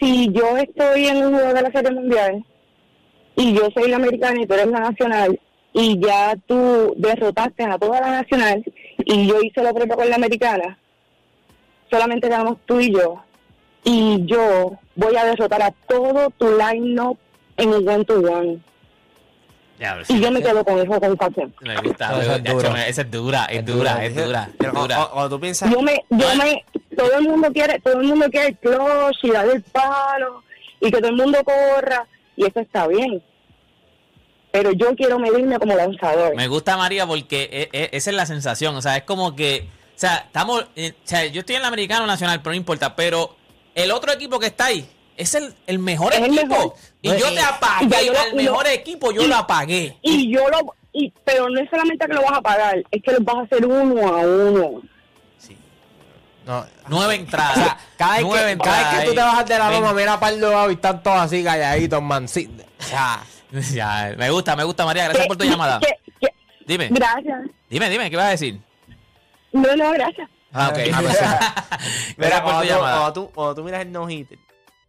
si 0.00 0.32
yo 0.32 0.56
estoy 0.56 1.06
en 1.06 1.24
un 1.26 1.34
juego 1.34 1.54
de 1.54 1.62
la 1.62 1.70
Serie 1.70 1.92
Mundial 1.92 2.44
y 3.36 3.52
yo 3.54 3.68
soy 3.74 3.90
la 3.90 3.96
americana 3.96 4.40
y 4.42 4.46
tú 4.46 4.54
eres 4.54 4.66
la 4.66 4.80
nacional 4.80 5.40
y 5.72 6.00
ya 6.00 6.34
tú 6.46 6.94
derrotaste 6.96 7.62
a 7.64 7.78
toda 7.78 8.00
la 8.00 8.10
nacional 8.22 8.64
y 9.04 9.26
yo 9.26 9.40
hice 9.40 9.62
lo 9.62 9.72
propio 9.72 9.96
con 9.96 10.10
la 10.10 10.16
americana, 10.16 10.78
solamente 11.90 12.28
quedamos 12.28 12.58
tú 12.66 12.80
y 12.80 12.92
yo 12.92 13.22
y 13.84 14.24
yo 14.26 14.72
voy 14.96 15.16
a 15.16 15.24
derrotar 15.24 15.62
a 15.62 15.70
todo 15.88 16.30
tu 16.30 16.48
line-up 16.58 17.18
en 17.56 17.72
el 17.72 17.88
one 17.88 18.04
to 18.04 18.20
one 18.20 18.60
Ya, 19.80 19.98
y 20.08 20.20
yo 20.20 20.30
me 20.30 20.42
quedo 20.42 20.62
con 20.62 20.78
eso 20.78 21.00
con 21.00 21.16
pasión. 21.16 21.54
Me 21.62 21.74
gusta. 21.78 22.20
Esa 22.20 22.36
es 22.36 22.42
Ya, 22.42 22.52
dura. 22.52 22.68
chame, 22.68 22.88
Esa 22.88 23.00
es 23.02 23.10
dura, 23.10 23.44
es 23.46 23.58
Es 23.60 23.64
dura, 23.66 23.92
dura. 23.94 24.04
es 24.04 24.14
dura. 24.14 24.42
es 24.50 24.56
Pero 24.58 24.72
cuando, 24.72 24.82
dura. 24.82 24.94
cuando- 24.96 25.12
cuando 25.14 25.36
tú 25.36 25.40
piensas. 25.40 25.70
yo 25.70 25.80
me, 25.82 26.04
yo 26.10 26.34
me, 26.36 26.64
todo 26.96 27.14
el 27.18 27.22
mundo 27.28 27.48
quiere, 27.52 27.80
todo 27.80 28.00
el 28.00 28.06
mundo 28.06 28.26
quiere 28.30 28.48
el 28.48 28.58
clutch 28.58 29.18
y 29.24 29.30
dar 29.30 29.48
el 29.48 29.62
palo 29.62 30.42
y 30.80 30.90
que 30.90 30.98
todo 30.98 31.08
el 31.08 31.16
mundo 31.16 31.38
corra 31.44 32.06
y 32.36 32.44
eso 32.46 32.60
está 32.60 32.86
bien. 32.86 33.22
pero 34.52 34.72
yo 34.72 34.94
quiero 34.96 35.18
medirme 35.18 35.58
como 35.60 35.74
lanzador. 35.76 36.34
Me 36.34 36.48
gusta 36.48 36.76
María 36.76 37.06
porque 37.06 37.48
e- 37.52 37.68
e- 37.72 37.90
esa 37.92 38.10
es 38.10 38.16
la 38.16 38.26
sensación. 38.26 38.74
O 38.74 38.82
sea, 38.82 38.96
es 38.96 39.04
como 39.04 39.34
que. 39.36 39.68
O 39.94 39.98
sea, 40.00 40.24
estamos. 40.26 40.66
eh, 40.76 40.92
o 40.96 41.06
sea, 41.08 41.24
yo 41.26 41.40
estoy 41.40 41.54
en 41.54 41.62
el 41.62 41.68
americano 41.68 42.04
nacional, 42.06 42.40
pero 42.42 42.50
no 42.50 42.56
importa. 42.56 42.96
Pero 42.96 43.36
el 43.76 43.92
otro 43.92 44.12
equipo 44.12 44.38
que 44.40 44.46
está 44.46 44.66
ahí 44.66 44.88
es 45.20 45.34
el, 45.34 45.54
el 45.66 45.78
mejor 45.78 46.12
Es 46.12 46.20
el 46.20 46.26
equipo. 46.38 46.46
mejor. 46.46 46.74
Y 47.02 47.08
Pues, 47.08 47.20
yo 47.20 47.32
te 47.32 47.40
apagué. 47.40 47.84
y 47.86 47.88
ya 47.90 48.02
yo 48.02 48.12
lo- 48.12 48.20
al 48.20 48.34
mejor 48.34 48.64
lo- 48.64 48.70
equipo 48.70 49.12
yo 49.12 49.22
y- 49.22 49.26
lo 49.28 49.36
apagué. 49.36 49.96
Y 50.02 50.32
yo 50.32 50.48
lo, 50.48 50.74
y, 50.92 51.12
pero 51.24 51.48
no 51.48 51.60
es 51.60 51.68
solamente 51.70 52.06
que 52.06 52.12
lo 52.14 52.22
vas 52.22 52.38
a 52.38 52.42
pagar, 52.42 52.82
es 52.90 53.02
que 53.02 53.12
los 53.12 53.24
vas 53.24 53.36
a 53.36 53.40
hacer 53.42 53.64
uno 53.66 54.08
a 54.08 54.18
uno. 54.26 54.82
No, 56.46 56.66
Nueve 56.88 57.14
o 57.14 57.16
entradas. 57.18 57.54
sea, 57.54 57.78
cada 57.96 58.14
vez, 58.14 58.22
Nueve 58.24 58.52
que, 58.52 58.58
cada 58.64 58.78
vez 58.92 59.00
que 59.00 59.06
tú 59.08 59.14
te 59.14 59.20
bajas 59.20 59.46
de 59.46 59.58
la 59.58 59.70
loma, 59.70 59.92
mira 59.92 60.18
para 60.18 60.34
el 60.34 60.40
lado 60.40 60.70
y 60.70 60.74
están 60.74 61.02
todos 61.02 61.18
así 61.20 61.44
calladitos, 61.44 62.02
man. 62.02 62.26
Sí, 62.26 62.50
o 62.80 62.82
sea, 62.82 63.22
Ya, 63.72 64.14
me 64.16 64.30
gusta, 64.30 64.56
me 64.56 64.64
gusta, 64.64 64.84
María. 64.84 65.04
Gracias 65.04 65.26
por 65.26 65.36
tu 65.36 65.44
Que- 65.44 65.50
llamada. 65.50 65.78
que- 65.80 65.96
que- 66.20 66.34
Dime, 66.66 66.88
gracias. 66.90 67.40
dime, 67.68 67.90
dime, 67.90 68.10
¿qué 68.10 68.16
vas 68.16 68.26
a 68.26 68.30
decir? 68.30 68.58
No, 69.52 69.76
no, 69.76 69.90
gracias. 69.92 70.28
Ah, 70.52 70.68
ok. 70.70 70.78
Mira, 70.78 70.98
Gracias 72.16 72.40
por 72.40 72.42
cuando 72.42 72.62
tu 72.62 72.66
tú, 72.68 72.74
llamada. 72.74 72.96
cuando, 72.98 73.12
tú, 73.12 73.30
cuando 73.32 73.54
tú 73.56 73.64
miras 73.64 73.80
el 73.82 73.92
no-hitter, 73.92 74.38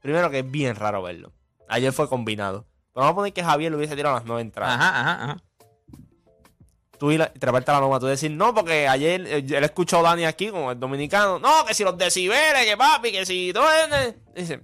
primero 0.01 0.29
que 0.29 0.39
es 0.39 0.51
bien 0.51 0.75
raro 0.75 1.01
verlo. 1.01 1.31
Ayer 1.69 1.93
fue 1.93 2.09
combinado. 2.09 2.65
Pero 2.93 3.05
vamos 3.05 3.11
a 3.13 3.15
poner 3.15 3.33
que 3.33 3.43
Javier 3.43 3.71
lo 3.71 3.77
hubiese 3.77 3.95
tirado 3.95 4.15
a 4.15 4.19
las 4.19 4.27
nueve 4.27 4.41
entradas. 4.41 4.75
Ajá, 4.75 4.99
ajá, 4.99 5.23
ajá. 5.23 5.37
Tú 6.99 7.11
y 7.11 7.17
la, 7.17 7.25
a 7.41 7.71
la 7.71 7.79
loma, 7.79 7.99
tú 7.99 8.05
decir, 8.05 8.29
no, 8.29 8.53
porque 8.53 8.87
ayer 8.87 9.25
eh, 9.25 9.37
él 9.57 9.63
escuchó 9.63 9.99
a 9.99 10.01
Dani 10.03 10.25
aquí 10.25 10.49
con 10.49 10.65
el 10.69 10.79
dominicano. 10.79 11.39
No, 11.39 11.65
que 11.65 11.73
si 11.73 11.83
los 11.83 11.97
decibeles, 11.97 12.63
que 12.65 12.77
papi, 12.77 13.11
que 13.11 13.25
si 13.25 13.51
todo 13.51 13.65
es- 13.71 14.15
Dice, 14.35 14.61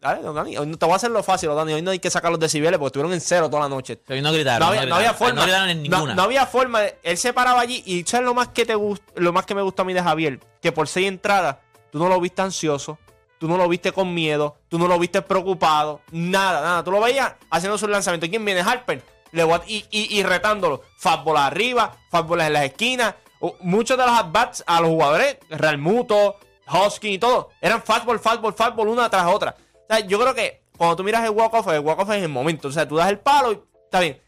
dale, 0.00 0.22
don 0.22 0.32
Dani, 0.32 0.56
hoy 0.58 0.66
no 0.68 0.78
te 0.78 0.86
voy 0.86 0.92
a 0.92 0.96
hacer 0.96 1.10
lo 1.10 1.24
fácil, 1.24 1.48
don 1.48 1.56
Dani. 1.58 1.72
Hoy 1.72 1.82
no 1.82 1.90
hay 1.90 1.98
que 1.98 2.08
sacar 2.08 2.30
los 2.30 2.38
decibeles 2.38 2.78
porque 2.78 2.88
estuvieron 2.88 3.12
en 3.12 3.20
cero 3.20 3.50
toda 3.50 3.62
la 3.62 3.68
noche. 3.68 3.96
Pero 3.96 4.22
no 4.22 4.32
gritaron. 4.32 4.60
No 4.60 4.66
había, 4.66 4.86
no 4.86 4.94
había 4.94 5.08
gritaron. 5.10 5.18
forma. 5.18 5.34
No 5.40 5.42
gritaron 5.42 5.68
en 5.70 5.76
no- 5.82 5.96
ninguna. 5.96 6.14
no 6.14 6.22
había 6.22 6.46
forma. 6.46 6.80
de- 6.82 6.98
él 7.02 7.18
se 7.18 7.32
paraba 7.32 7.60
allí 7.60 7.82
y 7.84 8.04
¿sabes 8.04 8.26
lo 8.26 8.34
más 8.34 8.48
que 8.48 8.64
te 8.64 8.76
gust- 8.76 9.02
lo 9.16 9.32
más 9.32 9.44
que 9.44 9.56
me 9.56 9.62
gustó 9.62 9.82
a 9.82 9.84
mí 9.84 9.92
de 9.92 10.02
Javier? 10.04 10.38
Que 10.60 10.70
por 10.70 10.86
seis 10.86 11.08
entradas, 11.08 11.56
tú 11.90 11.98
no 11.98 12.08
lo 12.08 12.20
viste 12.20 12.42
ansioso, 12.42 12.96
tú 13.42 13.48
no 13.48 13.56
lo 13.56 13.68
viste 13.68 13.90
con 13.90 14.14
miedo, 14.14 14.58
tú 14.68 14.78
no 14.78 14.86
lo 14.86 14.96
viste 15.00 15.20
preocupado, 15.20 16.00
nada, 16.12 16.60
nada. 16.60 16.84
Tú 16.84 16.92
lo 16.92 17.00
veías 17.00 17.34
haciendo 17.50 17.76
sus 17.76 17.88
lanzamientos. 17.88 18.30
¿Quién 18.30 18.44
viene? 18.44 18.60
Harper. 18.60 19.02
Le 19.32 19.44
y, 19.66 20.22
retándolo. 20.22 20.82
Fastball 20.96 21.38
arriba, 21.38 21.90
fastball 22.08 22.42
en 22.42 22.52
las 22.52 22.66
esquinas. 22.66 23.16
Muchos 23.58 23.98
de 23.98 24.06
los 24.06 24.14
at-bats 24.16 24.62
a 24.64 24.80
los 24.80 24.90
jugadores, 24.90 25.38
Real 25.50 25.76
Muto, 25.76 26.36
Hoskin 26.68 27.14
y 27.14 27.18
todo, 27.18 27.50
eran 27.60 27.82
fastball, 27.82 28.20
fastball, 28.20 28.54
fastball 28.54 28.86
una 28.86 29.10
tras 29.10 29.26
otra. 29.26 29.56
O 29.58 29.86
sea, 29.92 30.06
yo 30.06 30.20
creo 30.20 30.36
que 30.36 30.62
cuando 30.76 30.94
tú 30.94 31.02
miras 31.02 31.24
el 31.24 31.30
walk-off, 31.30 31.66
el 31.66 31.80
walk-off 31.80 32.10
es 32.10 32.22
el 32.22 32.28
momento. 32.28 32.68
O 32.68 32.72
sea, 32.72 32.86
tú 32.86 32.94
das 32.94 33.08
el 33.08 33.18
palo 33.18 33.50
y 33.50 33.60
está 33.86 33.98
bien. 33.98 34.22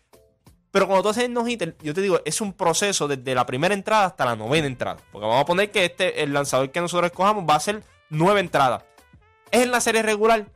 Pero 0.73 0.89
cuando 0.89 1.05
tú 1.05 1.11
haces 1.11 1.23
el 1.23 1.33
no-hitter, 1.33 1.77
yo 1.83 1.95
te 1.95 2.01
digo, 2.01 2.21
es 2.25 2.41
un 2.41 2.53
proceso 2.53 3.07
desde 3.07 3.33
la 3.33 3.47
primera 3.47 3.75
entrada 3.75 4.07
hasta 4.07 4.25
la 4.25 4.35
novena 4.35 4.67
entrada. 4.67 4.97
Porque 5.13 5.25
vamos 5.25 5.41
a 5.41 5.47
poner 5.47 5.71
que 5.71 5.85
este, 5.85 6.25
el 6.25 6.33
lanzador 6.33 6.73
que 6.73 6.81
nosotros 6.81 7.13
escojamos 7.13 7.45
va 7.49 7.55
a 7.55 7.61
ser 7.61 7.85
nueve 8.11 8.41
entradas. 8.41 8.83
Es 9.55 9.63
en 9.63 9.71
la 9.71 9.81
serie 9.81 10.03
regular. 10.03 10.47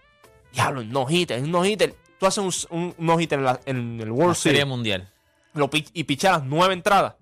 Diablo, 0.52 0.82
no-hitter, 0.82 1.38
un 1.38 1.50
no-hitter. 1.50 1.94
Tú 2.18 2.26
haces 2.26 2.66
un, 2.70 2.76
un 2.78 2.94
no-hitter 2.98 3.38
en, 3.38 3.44
la- 3.44 3.60
en 3.66 4.00
el 4.00 4.10
World 4.10 4.30
La 4.30 4.34
Serie 4.34 4.58
Series 4.60 4.66
Mundial. 4.66 5.08
lo 5.54 5.70
y 5.92 6.04
pichas 6.04 6.32
las 6.38 6.44
nueve 6.44 6.74
entradas. 6.74 7.14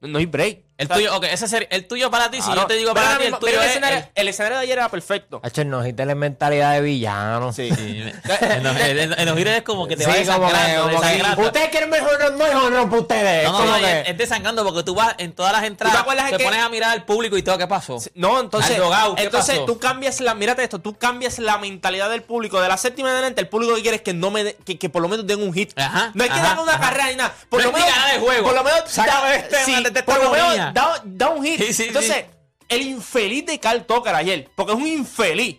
No 0.00 0.18
hay 0.18 0.26
break. 0.26 0.64
El 0.78 0.86
O 0.86 0.88
sea, 0.88 0.96
tuyo, 0.96 1.16
ok, 1.16 1.24
ese 1.24 1.48
sería 1.48 1.68
el 1.70 1.86
tuyo 1.88 2.10
para 2.10 2.30
ti. 2.30 2.42
Si 2.42 2.54
yo 2.54 2.66
te 2.66 2.74
digo 2.74 2.92
para 2.92 3.16
ti, 3.16 3.24
el 3.24 3.38
tuyo 3.38 3.54
el, 3.54 3.60
es. 3.60 3.70
escenario, 3.70 3.98
el- 3.98 4.08
el 4.14 4.28
escenario 4.28 4.58
de 4.58 4.62
ayer 4.64 4.76
era 4.78 4.88
perfecto. 4.90 5.40
hecho, 5.42 5.62
el 5.62 5.70
nojito 5.70 6.02
es 6.02 6.08
la 6.08 6.14
mentalidad 6.14 6.72
de 6.74 6.80
villano. 6.82 7.52
Sí. 7.52 7.70
Giros 7.70 9.54
es 9.56 9.62
como 9.62 9.86
que 9.86 9.96
te 9.96 10.04
Sí, 10.04 10.08
va 10.10 10.14
que- 10.14 10.20
desangrando, 10.20 10.88
que-. 11.36 11.42
Ustedes 11.42 11.68
quieren 11.70 11.90
mejor 11.90 12.18
no, 12.32 12.36
mejor 12.44 12.72
no 12.72 12.88
para 12.90 13.00
ustedes. 13.02 13.44
No, 13.44 13.52
no, 13.52 13.58
como 13.58 13.70
no, 13.70 13.78
que- 13.78 14.00
es, 14.00 14.08
es 14.08 14.18
desangrando 14.18 14.64
porque 14.64 14.82
tú 14.82 14.94
vas 14.94 15.14
en 15.18 15.32
todas 15.32 15.52
las 15.52 15.64
entradas, 15.64 16.04
te 16.30 16.36
que- 16.36 16.44
pones 16.44 16.60
a 16.62 16.68
mirar 16.68 16.90
al 16.90 17.04
público 17.04 17.36
y 17.36 17.42
todo, 17.42 17.58
¿qué 17.58 17.66
pasó? 17.66 17.98
No, 18.14 18.40
entonces, 18.40 18.72
Al 18.76 18.82
dogao, 18.82 19.14
¿qué 19.14 19.22
entonces 19.24 19.54
pasó? 19.56 19.66
tú 19.66 19.78
cambias 19.78 20.20
la, 20.20 20.34
mírate 20.34 20.62
esto, 20.62 20.78
tú 20.80 20.96
cambias 20.96 21.38
la 21.38 21.58
mentalidad 21.58 22.10
del 22.10 22.22
público. 22.22 22.60
De 22.60 22.68
la 22.68 22.76
séptima 22.76 23.08
en 23.08 23.14
adelante, 23.14 23.40
el 23.40 23.48
público 23.48 23.74
que 23.76 23.82
quiere 23.82 23.96
es 23.96 24.02
que 24.02 24.14
no 24.14 24.30
me 24.30 24.44
de- 24.44 24.56
que, 24.56 24.78
que 24.78 24.88
por 24.88 25.02
lo 25.02 25.08
menos 25.08 25.26
den 25.26 25.42
un 25.42 25.52
hit. 25.52 25.72
Ajá, 25.78 26.10
no 26.14 26.22
hay 26.22 26.30
que 26.30 26.38
dar 26.40 26.58
una 26.58 26.78
carrera 26.78 27.08
ni 27.08 27.16
nada. 27.16 27.32
Por 27.48 27.62
lo 27.62 27.68
es 27.70 27.74
menos 27.74 27.88
ganar 27.88 28.14
el 28.14 28.20
juego. 28.20 28.44
Por 28.46 28.54
lo 28.54 28.64
menos 28.64 28.80
este, 28.86 29.02
de 29.02 29.88
esta 29.88 30.04
por 30.04 30.22
lo 30.22 30.30
menos 30.30 30.65
da, 30.72 31.02
da 31.04 31.28
un 31.30 31.44
hit. 31.44 31.60
Sí, 31.66 31.72
sí, 31.72 31.84
entonces, 31.84 32.16
sí. 32.16 32.24
el 32.68 32.82
infeliz 32.82 33.46
de 33.46 33.58
Carl 33.58 33.84
Tucker 33.84 34.14
ayer, 34.14 34.50
porque 34.54 34.72
es 34.72 34.78
un 34.78 34.86
infeliz. 34.86 35.58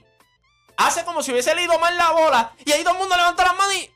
Hace 0.77 1.03
como 1.03 1.23
si 1.23 1.31
hubiese 1.31 1.55
leído 1.55 1.77
mal 1.79 1.97
la 1.97 2.11
bola 2.11 2.53
y 2.63 2.71
ahí 2.71 2.83
todo 2.83 2.93
el 2.93 2.99
mundo 2.99 3.15
levantó 3.15 3.43
las 3.43 3.57
manos 3.57 3.73
y 3.75 3.89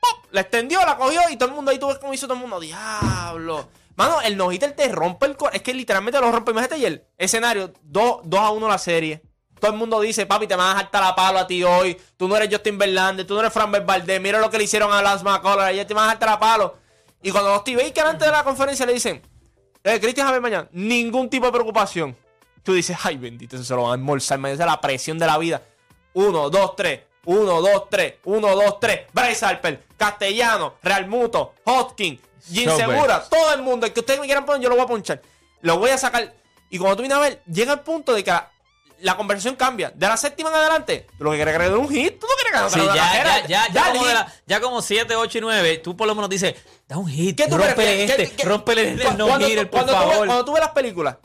¡pop! 0.00 0.24
la 0.30 0.40
extendió, 0.40 0.80
la 0.80 0.96
cogió 0.96 1.20
y 1.30 1.36
todo 1.36 1.50
el 1.50 1.54
mundo 1.54 1.70
ahí 1.70 1.78
tú 1.78 1.88
ves 1.88 1.98
cómo 1.98 2.14
hizo 2.14 2.26
todo 2.26 2.36
el 2.36 2.40
mundo. 2.40 2.58
Diablo. 2.58 3.68
Mano, 3.96 4.22
el 4.22 4.36
no 4.36 4.48
te 4.48 4.88
rompe 4.88 5.26
el 5.26 5.36
corazón. 5.36 5.56
Es 5.56 5.62
que 5.62 5.74
literalmente 5.74 6.18
lo 6.20 6.32
rompe. 6.32 6.50
Imagínate 6.50 6.76
ayer. 6.76 7.06
Escenario 7.18 7.72
2 7.82 8.22
a 8.38 8.50
1 8.50 8.68
la 8.68 8.78
serie. 8.78 9.22
Todo 9.60 9.70
el 9.70 9.78
mundo 9.78 10.00
dice, 10.00 10.26
papi, 10.26 10.48
te 10.48 10.56
van 10.56 10.76
a 10.76 10.82
dejar 10.82 10.90
la 11.00 11.14
palo 11.14 11.38
a 11.38 11.46
ti 11.46 11.62
hoy. 11.62 11.96
Tú 12.16 12.26
no 12.26 12.36
eres 12.36 12.48
Justin 12.50 12.78
Verlander, 12.78 13.26
tú 13.26 13.34
no 13.34 13.40
eres 13.40 13.52
Fran 13.52 13.70
Valdez. 13.70 14.20
Mira 14.20 14.40
lo 14.40 14.50
que 14.50 14.58
le 14.58 14.64
hicieron 14.64 14.92
a 14.92 15.00
Lance 15.00 15.24
McCullers. 15.24 15.68
Ayer 15.68 15.86
te 15.86 15.94
van 15.94 16.08
a 16.08 16.14
dejar 16.14 16.30
la 16.30 16.40
palo. 16.40 16.76
Y 17.22 17.30
cuando 17.30 17.60
Steve 17.60 17.84
Baker 17.84 18.06
antes 18.06 18.26
de 18.26 18.32
la 18.32 18.42
conferencia 18.42 18.84
le 18.86 18.94
dicen, 18.94 19.22
eh, 19.84 20.00
Cristian 20.00 20.26
Javier 20.26 20.42
mañana, 20.42 20.68
ningún 20.72 21.28
tipo 21.28 21.46
de 21.46 21.52
preocupación. 21.52 22.16
Tú 22.62 22.74
dices, 22.74 22.96
ay, 23.02 23.16
bendito, 23.16 23.56
eso 23.56 23.64
se 23.64 23.74
lo 23.74 23.82
van 23.82 23.90
a 23.90 23.94
almorzar. 23.94 24.38
Me 24.38 24.52
dice 24.52 24.64
la 24.64 24.80
presión 24.80 25.18
de 25.18 25.26
la 25.26 25.36
vida. 25.38 25.62
Uno, 26.14 26.48
dos, 26.48 26.76
tres. 26.76 27.00
Uno, 27.24 27.60
dos, 27.60 27.88
tres. 27.90 28.14
Uno, 28.24 28.54
dos, 28.54 28.78
tres. 28.78 29.02
Bryce 29.12 29.44
Harper, 29.44 29.84
Castellano, 29.96 30.74
Real 30.82 31.08
Muto, 31.08 31.54
Hopkins, 31.64 32.20
Jim. 32.48 32.70
Segura, 32.76 33.24
todo 33.28 33.54
el 33.54 33.62
mundo. 33.62 33.86
El 33.86 33.92
que 33.92 34.00
ustedes 34.00 34.20
me 34.20 34.26
quieran 34.26 34.44
poner, 34.44 34.62
yo 34.62 34.68
lo 34.68 34.76
voy 34.76 34.84
a 34.84 34.88
ponchar. 34.88 35.20
Lo 35.60 35.78
voy 35.78 35.90
a 35.90 35.98
sacar. 35.98 36.32
Y 36.70 36.78
cuando 36.78 36.96
tú 36.96 37.02
vienes 37.02 37.18
a 37.18 37.20
ver, 37.20 37.42
llega 37.46 37.72
el 37.72 37.80
punto 37.80 38.14
de 38.14 38.22
que 38.24 38.32
la, 39.02 39.16
conversación 39.16 39.56
cambia. 39.56 39.90
De 39.94 40.06
la 40.06 40.16
séptima 40.16 40.48
en 40.50 40.56
adelante, 40.56 41.06
tú 41.18 41.24
lo 41.24 41.30
que 41.32 41.36
quieres 41.36 41.60
es 41.60 41.70
un 41.72 41.88
hit. 41.88 42.18
Tú 42.18 42.26
no 42.26 42.34
quieres 42.34 42.52
ganar 42.52 42.70
Sí, 42.70 42.80
ya, 42.80 42.94
ya, 42.94 43.46
ya, 43.46 43.68
ya, 43.72 43.92
como 43.92 44.06
de 44.06 44.14
la- 44.14 44.32
ya 44.46 44.60
como 44.60 44.82
7, 44.82 45.14
8 45.16 45.38
y 45.38 45.40
9, 45.40 45.78
tú 45.78 45.96
por 45.96 46.06
lo 46.06 46.14
menos 46.14 46.30
dices, 46.30 46.54
da 46.88 46.96
un 46.98 47.06
hit, 47.08 47.36
¿Qué 47.36 47.48
tú? 47.48 47.56
¿Qué- 47.58 48.04
este, 48.04 48.30
qué- 48.32 48.44
rómpele 48.44 48.90
el 48.92 49.02
cu- 49.02 49.12
no 49.16 49.26
cuando 49.28 49.46
tú- 49.48 49.54
por 49.54 49.70
cuando 49.70 49.92
tú 49.92 49.98
ves- 49.98 50.08
favor. 50.10 50.26
cuando 50.26 50.44
tú 50.44 50.52
ves 50.52 50.60
las 50.60 50.70
películas, 50.72 51.16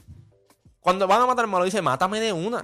cuando 0.79 1.07
van 1.07 1.21
a 1.21 1.25
matar 1.25 1.45
al 1.45 1.51
malo, 1.51 1.65
dice, 1.65 1.81
mátame 1.81 2.19
de 2.19 2.33
una. 2.33 2.63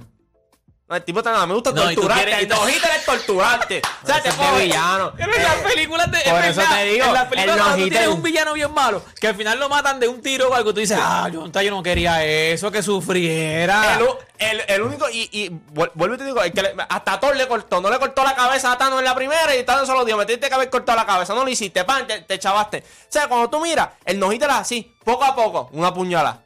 No, 0.85 0.97
el 0.97 1.03
tipo 1.05 1.19
está 1.19 1.31
nada, 1.31 1.47
me 1.47 1.53
gusta 1.53 1.71
No, 1.71 1.81
torturarte. 1.83 2.39
el 2.41 2.47
no 2.49 2.67
hitter 2.69 2.91
es 2.97 3.05
torturarte. 3.05 3.81
o 4.03 4.05
sea, 4.05 4.21
te 4.21 4.27
Eso 4.29 4.41
es 4.43 4.49
de 4.49 4.53
coge- 4.57 4.63
villano. 4.65 5.13
En 5.17 5.43
las 5.43 5.55
películas 5.55 6.11
de, 6.11 6.19
Por 6.29 6.43
eso 6.43 6.61
te 6.69 6.83
digo, 6.83 7.05
en 7.05 7.13
las 7.13 7.25
películas 7.27 7.55
el 7.57 7.63
cuando 7.63 7.83
tú 7.85 7.89
tienes 7.89 8.07
un 8.09 8.21
villano 8.21 8.53
bien 8.53 8.73
malo, 8.73 9.01
que 9.19 9.27
al 9.29 9.35
final 9.35 9.59
lo 9.59 9.69
matan 9.69 9.99
de 10.01 10.09
un 10.09 10.21
tiro 10.21 10.49
o 10.49 10.53
algo, 10.53 10.73
tú 10.73 10.81
dices, 10.81 10.99
ah, 11.01 11.29
yo, 11.31 11.47
yo 11.49 11.71
no 11.71 11.81
quería 11.81 12.25
eso, 12.25 12.69
que 12.69 12.83
sufriera. 12.83 13.97
El, 14.37 14.59
el- 14.59 14.63
el 14.67 14.81
único, 14.81 15.09
y, 15.09 15.29
y 15.31 15.49
vuel- 15.49 15.91
vuelvo 15.93 16.15
y 16.15 16.17
te 16.17 16.25
digo, 16.25 16.43
el 16.43 16.51
que 16.51 16.61
le- 16.61 16.75
hasta 16.89 17.17
Thor 17.17 17.35
le 17.37 17.47
cortó, 17.47 17.79
no 17.79 17.89
le 17.89 17.97
cortó 17.97 18.23
la 18.25 18.35
cabeza 18.35 18.73
a 18.73 18.77
Thanos 18.77 18.99
en 18.99 19.05
la 19.05 19.15
primera 19.15 19.55
y 19.55 19.63
Thanos 19.63 19.87
solo 19.87 20.03
dijo, 20.03 20.17
me 20.17 20.25
tienes 20.25 20.47
que 20.49 20.53
haber 20.53 20.69
cortado 20.69 20.97
la 20.97 21.05
cabeza, 21.05 21.33
no 21.33 21.43
lo 21.45 21.49
hiciste, 21.49 21.85
pan, 21.85 22.05
te, 22.05 22.21
te 22.23 22.37
chavaste. 22.39 22.79
O 22.79 23.05
sea, 23.07 23.27
cuando 23.29 23.49
tú 23.49 23.61
miras, 23.61 23.87
el 24.03 24.19
nojita 24.19 24.45
era 24.45 24.57
así, 24.57 24.93
poco 25.05 25.23
a 25.23 25.33
poco, 25.33 25.69
una 25.71 25.93
puñalada, 25.93 26.43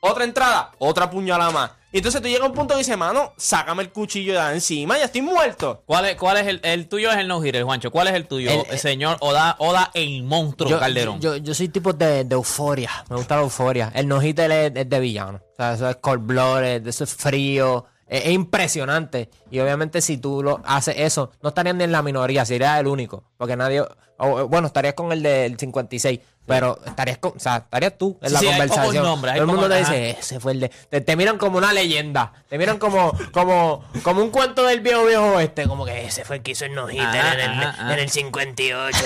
otra 0.00 0.24
entrada, 0.24 0.72
otra 0.78 1.08
puñalada 1.10 1.50
más. 1.50 1.70
Y 1.90 1.98
entonces 1.98 2.20
tú 2.20 2.28
llegas 2.28 2.42
a 2.42 2.46
un 2.46 2.52
punto 2.52 2.74
y 2.74 2.78
dices, 2.78 2.98
mano, 2.98 3.32
sácame 3.38 3.82
el 3.82 3.90
cuchillo 3.90 4.34
de 4.38 4.52
encima, 4.52 4.98
ya 4.98 5.04
estoy 5.06 5.22
muerto. 5.22 5.82
¿Cuál 5.86 6.04
es, 6.04 6.16
cuál 6.16 6.36
es 6.36 6.46
el, 6.46 6.60
el 6.62 6.86
tuyo? 6.86 7.10
Es 7.10 7.16
el 7.16 7.26
no 7.28 7.42
hitter, 7.42 7.62
Juancho. 7.62 7.90
¿Cuál 7.90 8.08
es 8.08 8.14
el 8.14 8.26
tuyo, 8.26 8.50
El- 8.50 8.66
el, 8.70 8.78
señor 8.78 9.16
Oda, 9.20 9.56
Oda 9.58 9.90
el 9.94 10.22
monstruo 10.22 10.68
yo, 10.68 10.78
Calderón? 10.78 11.18
Yo, 11.20 11.36
yo 11.36 11.54
soy 11.54 11.68
tipo 11.68 11.94
de, 11.94 12.24
de 12.24 12.34
euforia. 12.34 12.90
Me 13.08 13.16
gusta 13.16 13.36
la 13.36 13.42
euforia. 13.42 13.90
El 13.94 14.06
nojito 14.06 14.42
es, 14.42 14.72
es 14.76 14.88
de 14.88 15.00
villano. 15.00 15.40
O 15.52 15.56
sea, 15.56 15.72
eso 15.72 15.88
es 15.88 15.96
cold 15.96 16.26
blooded, 16.26 16.86
eso 16.86 17.04
es 17.04 17.14
frío. 17.14 17.86
Es, 18.08 18.26
es 18.26 18.32
impresionante. 18.32 19.30
Y 19.50 19.60
obviamente 19.60 20.00
si 20.00 20.18
tú 20.18 20.42
lo 20.42 20.60
haces 20.64 20.94
eso, 20.98 21.30
no 21.42 21.50
estarías 21.50 21.74
ni 21.76 21.84
en 21.84 21.92
la 21.92 22.02
minoría, 22.02 22.44
serías 22.44 22.80
el 22.80 22.86
único. 22.86 23.24
Porque 23.36 23.56
nadie... 23.56 23.82
o, 24.18 24.48
bueno, 24.48 24.66
estarías 24.66 24.94
con 24.94 25.12
el 25.12 25.22
del 25.22 25.58
56. 25.58 26.20
Pero 26.46 26.78
estarías 26.86 27.18
con... 27.18 27.32
O 27.36 27.38
sea, 27.38 27.58
estarías 27.58 27.98
tú 27.98 28.18
en 28.22 28.28
Sí, 28.28 28.32
la 28.32 28.40
sí, 28.40 28.46
conversación. 28.46 29.04
Todo 29.04 29.32
el 29.34 29.46
mundo 29.46 29.68
te 29.68 29.78
dice, 29.80 30.10
ese 30.18 30.40
fue 30.40 30.52
el 30.52 30.60
de... 30.60 30.70
Te, 30.70 31.02
te 31.02 31.14
miran 31.14 31.36
como 31.36 31.58
una 31.58 31.74
leyenda. 31.74 32.32
Te 32.48 32.56
miran 32.56 32.78
como, 32.78 33.12
como, 33.32 33.84
como 34.02 34.22
un 34.22 34.30
cuento 34.30 34.64
del 34.64 34.80
viejo 34.80 35.04
viejo 35.04 35.34
oeste. 35.34 35.68
Como 35.68 35.84
que 35.84 36.06
ese 36.06 36.24
fue 36.24 36.36
el 36.36 36.42
que 36.42 36.52
hizo 36.52 36.64
el 36.64 36.74
nojito 36.74 37.02
Ajá, 37.02 37.34
en, 37.34 37.40
el, 37.40 37.92
en 37.92 37.98
el 37.98 38.08
58. 38.08 38.98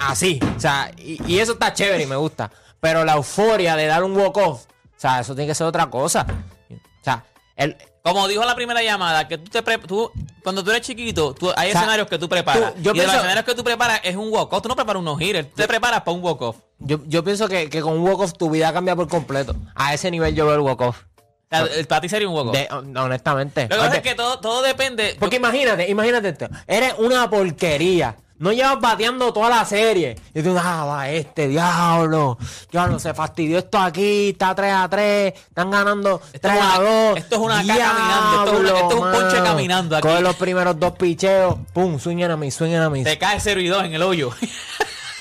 Así, 0.00 0.38
o 0.54 0.60
sea, 0.60 0.90
y, 0.98 1.18
y 1.26 1.38
eso 1.38 1.52
está 1.52 1.72
chévere 1.72 2.02
y 2.02 2.06
me 2.06 2.16
gusta. 2.16 2.50
Pero 2.78 3.04
la 3.06 3.14
euforia 3.14 3.74
de 3.74 3.86
dar 3.86 4.02
un 4.04 4.14
walk-off, 4.14 4.64
o 4.66 4.68
sea, 4.96 5.20
eso 5.20 5.34
tiene 5.34 5.48
que 5.48 5.54
ser 5.54 5.66
otra 5.66 5.88
cosa. 5.88 6.26
O 6.70 7.04
sea, 7.04 7.24
el, 7.56 7.74
Como 8.02 8.26
dijo 8.26 8.44
la 8.44 8.54
primera 8.56 8.82
llamada, 8.82 9.28
que 9.28 9.38
tú 9.38 9.48
te 9.50 9.62
pre- 9.62 9.78
tú, 9.78 10.10
cuando 10.42 10.64
tú 10.64 10.70
eres 10.70 10.82
chiquito, 10.82 11.34
tú, 11.34 11.50
hay 11.56 11.68
O 11.68 11.72
sea, 11.72 11.80
escenarios 11.82 12.08
que 12.08 12.18
tú 12.18 12.28
preparas. 12.28 12.74
tú- 12.74 12.82
yo 12.82 12.92
y 12.94 12.98
de 12.98 13.06
los 13.06 13.14
escenarios 13.14 13.44
que 13.44 13.54
tú 13.54 13.62
preparas 13.62 14.00
es 14.02 14.16
un 14.16 14.28
walk-off. 14.32 14.60
Tú 14.60 14.68
no 14.68 14.74
preparas 14.74 14.98
un 14.98 15.04
no-hitter, 15.04 15.44
tú 15.46 15.52
te 15.54 15.68
preparas 15.68 16.00
para 16.02 16.16
un 16.16 16.22
walk-off. 16.24 16.56
yo, 16.80 16.98
yo 17.06 17.22
pienso 17.22 17.48
que, 17.48 17.70
que 17.70 17.80
con 17.80 17.92
un 17.92 18.00
walk-off 18.08 18.32
tu 18.32 18.50
vida 18.50 18.72
cambia 18.72 18.96
por 18.96 19.06
completo. 19.08 19.54
A 19.76 19.94
ese 19.94 20.10
nivel 20.10 20.34
yo 20.34 20.46
veo 20.46 20.56
el 20.56 20.60
walk-off. 20.62 21.02
O 21.04 21.54
sea, 21.56 21.60
el- 21.66 21.86
para 21.86 22.00
ti 22.00 22.08
sería 22.08 22.28
un 22.28 22.34
walk-off. 22.34 22.56
Honestamente. 22.96 23.62
Lo 23.68 23.76
que 23.76 23.76
pasa 23.82 23.96
es 23.96 24.02
que 24.02 24.14
todo, 24.16 24.40
todo 24.40 24.62
depende. 24.62 25.16
Porque 25.20 25.36
imagínate, 25.36 25.88
imagínate 25.88 26.30
esto. 26.30 26.48
Eres 26.66 26.94
una 26.98 27.30
porquería. 27.30 28.16
No 28.42 28.50
llevas 28.52 28.80
bateando 28.80 29.32
toda 29.32 29.48
la 29.48 29.64
serie. 29.64 30.16
Y 30.34 30.42
tú, 30.42 30.56
ah, 30.60 30.84
va 30.84 31.08
este, 31.08 31.46
diablo. 31.46 32.36
Diablo, 32.72 32.98
se 32.98 33.14
fastidió 33.14 33.58
esto 33.58 33.78
aquí. 33.78 34.30
Está 34.30 34.52
3 34.52 34.72
a 34.74 34.88
3. 34.88 35.32
Están 35.48 35.70
ganando 35.70 36.20
3 36.40 36.52
es 36.52 36.60
una- 36.60 36.74
a 36.74 36.78
2. 36.80 37.16
esto 37.18 37.34
es 37.36 37.40
una 37.40 37.66
caca 37.66 37.78
caminando, 37.94 38.42
esto 38.42 38.52
es 38.52 38.60
una- 38.60 38.68
esto 38.80 38.88
es 38.88 38.94
un 38.94 39.12
ponche 39.12 39.42
caminando 39.44 39.96
aquí. 39.96 40.08
Coge 40.08 40.20
los 40.22 40.34
primeros 40.36 40.80
dos 40.80 40.92
picheos. 40.94 41.54
Pum, 41.72 42.00
swing 42.00 42.24
a 42.24 42.36
mí, 42.36 42.50
swing 42.50 42.74
a 42.74 42.90
mí. 42.90 43.04
Te 43.04 43.16
cae 43.16 43.38
0 43.38 43.60
y 43.60 43.68
2 43.68 43.84
en 43.84 43.94
el 43.94 44.02
hoyo. 44.02 44.30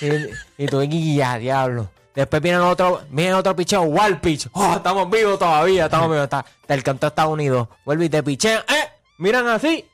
Y, 0.02 0.64
y 0.64 0.66
tú, 0.66 0.82
y 0.82 1.16
ya, 1.16 1.38
diablo. 1.38 1.92
Después 2.16 2.42
viene 2.42 2.58
otro, 2.58 3.02
viene 3.12 3.36
otro 3.36 3.56
picheo, 3.56 3.84
wild 3.84 4.20
pitch. 4.20 4.48
Oh, 4.54 4.74
estamos 4.78 5.08
vivos 5.12 5.38
todavía, 5.38 5.86
estamos 5.86 6.10
vivos. 6.10 6.24
Está, 6.24 6.44
del 6.68 6.82
canto 6.84 7.06
de 7.06 7.10
Estados 7.10 7.32
Unidos. 7.34 7.68
Vuelve 7.86 8.06
y 8.06 8.10
te 8.10 8.24
pichean. 8.24 8.64
¡Eh! 8.68 8.90
Miran 9.20 9.48
así. 9.48 9.86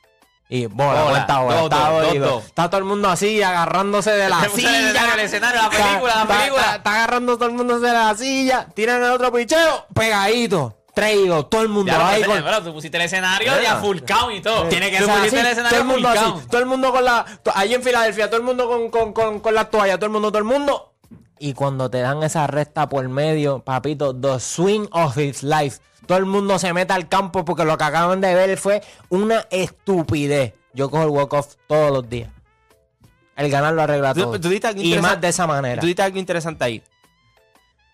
Y 0.50 0.64
bola, 0.66 1.02
Bola, 1.02 1.10
cuenta 1.10 1.38
bola. 1.40 1.62
Está, 1.64 2.18
dos. 2.26 2.44
está 2.46 2.70
todo 2.70 2.78
el 2.78 2.84
mundo 2.84 3.08
así, 3.10 3.42
agarrándose 3.42 4.10
de 4.12 4.28
la 4.30 4.48
silla. 4.48 5.14
el 5.14 5.20
escenario, 5.20 5.60
la 5.62 5.68
película, 5.70 6.14
la 6.14 6.22
Está- 6.22 6.22
está- 6.22 6.38
película. 6.38 6.62
Está, 6.62 6.76
está 6.76 6.90
agarrando 6.94 7.36
todo 7.36 7.48
el 7.48 7.54
mundo 7.54 7.78
de 7.80 7.92
la 7.92 8.14
silla. 8.16 8.66
Tiran 8.74 9.02
el 9.02 9.10
otro 9.10 9.30
picheo, 9.32 9.86
pegadito. 9.94 10.74
Traído, 10.94 11.46
todo 11.46 11.62
el 11.62 11.68
mundo 11.68 11.92
Ya, 11.92 12.08
ahí 12.08 12.24
con, 12.24 12.42
pero 12.42 12.60
tú 12.62 12.72
pusiste 12.72 12.96
el 12.96 13.04
escenario 13.04 13.52
de 13.52 13.58
Mira. 13.60 13.74
a 13.74 13.76
full 13.80 13.98
count 14.00 14.34
y 14.34 14.40
todo. 14.40 14.64
tiene 14.64 14.90
que 14.90 14.98
Tú 14.98 15.04
ser 15.04 15.12
así, 15.12 15.20
pusiste 15.20 15.36
el 15.38 15.42
todo 15.44 15.52
escenario 15.52 15.78
el 15.78 15.84
mundo 15.84 16.08
así, 16.08 16.46
todo 16.50 16.60
el 16.60 16.66
mundo 16.66 16.90
con 16.92 17.04
la, 17.04 17.24
ahí 17.54 17.74
en 17.74 17.82
Filadelfia, 17.84 18.26
todo 18.26 18.38
el 18.38 18.42
mundo 18.42 18.66
con, 18.68 18.90
con, 18.90 19.12
con, 19.12 19.38
con 19.38 19.54
la 19.54 19.66
toalla, 19.66 19.96
todo 19.96 20.06
el 20.06 20.12
mundo, 20.12 20.28
todo 20.32 20.38
el 20.38 20.44
mundo. 20.44 20.94
Y 21.38 21.54
cuando 21.54 21.88
te 21.88 22.00
dan 22.00 22.22
esa 22.22 22.46
recta 22.46 22.88
por 22.88 23.08
medio, 23.08 23.60
papito, 23.60 24.14
the 24.14 24.40
swing 24.40 24.86
of 24.90 25.16
his 25.16 25.42
life. 25.42 25.78
Todo 26.06 26.18
el 26.18 26.26
mundo 26.26 26.58
se 26.58 26.72
mete 26.72 26.92
al 26.92 27.08
campo 27.08 27.44
porque 27.44 27.64
lo 27.64 27.76
que 27.76 27.84
acaban 27.84 28.20
de 28.20 28.34
ver 28.34 28.56
fue 28.58 28.82
una 29.08 29.46
estupidez. 29.50 30.54
Yo 30.72 30.90
cojo 30.90 31.04
el 31.04 31.10
walk-off 31.10 31.56
todos 31.66 31.90
los 31.92 32.08
días. 32.08 32.30
El 33.36 33.50
ganar 33.50 33.74
lo 33.74 33.82
arregla 33.82 34.14
todo. 34.14 34.40
tú 34.40 34.50
y 34.50 34.98
más 34.98 35.20
de 35.20 35.28
esa 35.28 35.46
manera. 35.46 35.80
Tú 35.80 35.86
dijiste 35.86 36.02
algo 36.02 36.18
interesante 36.18 36.64
ahí. 36.64 36.82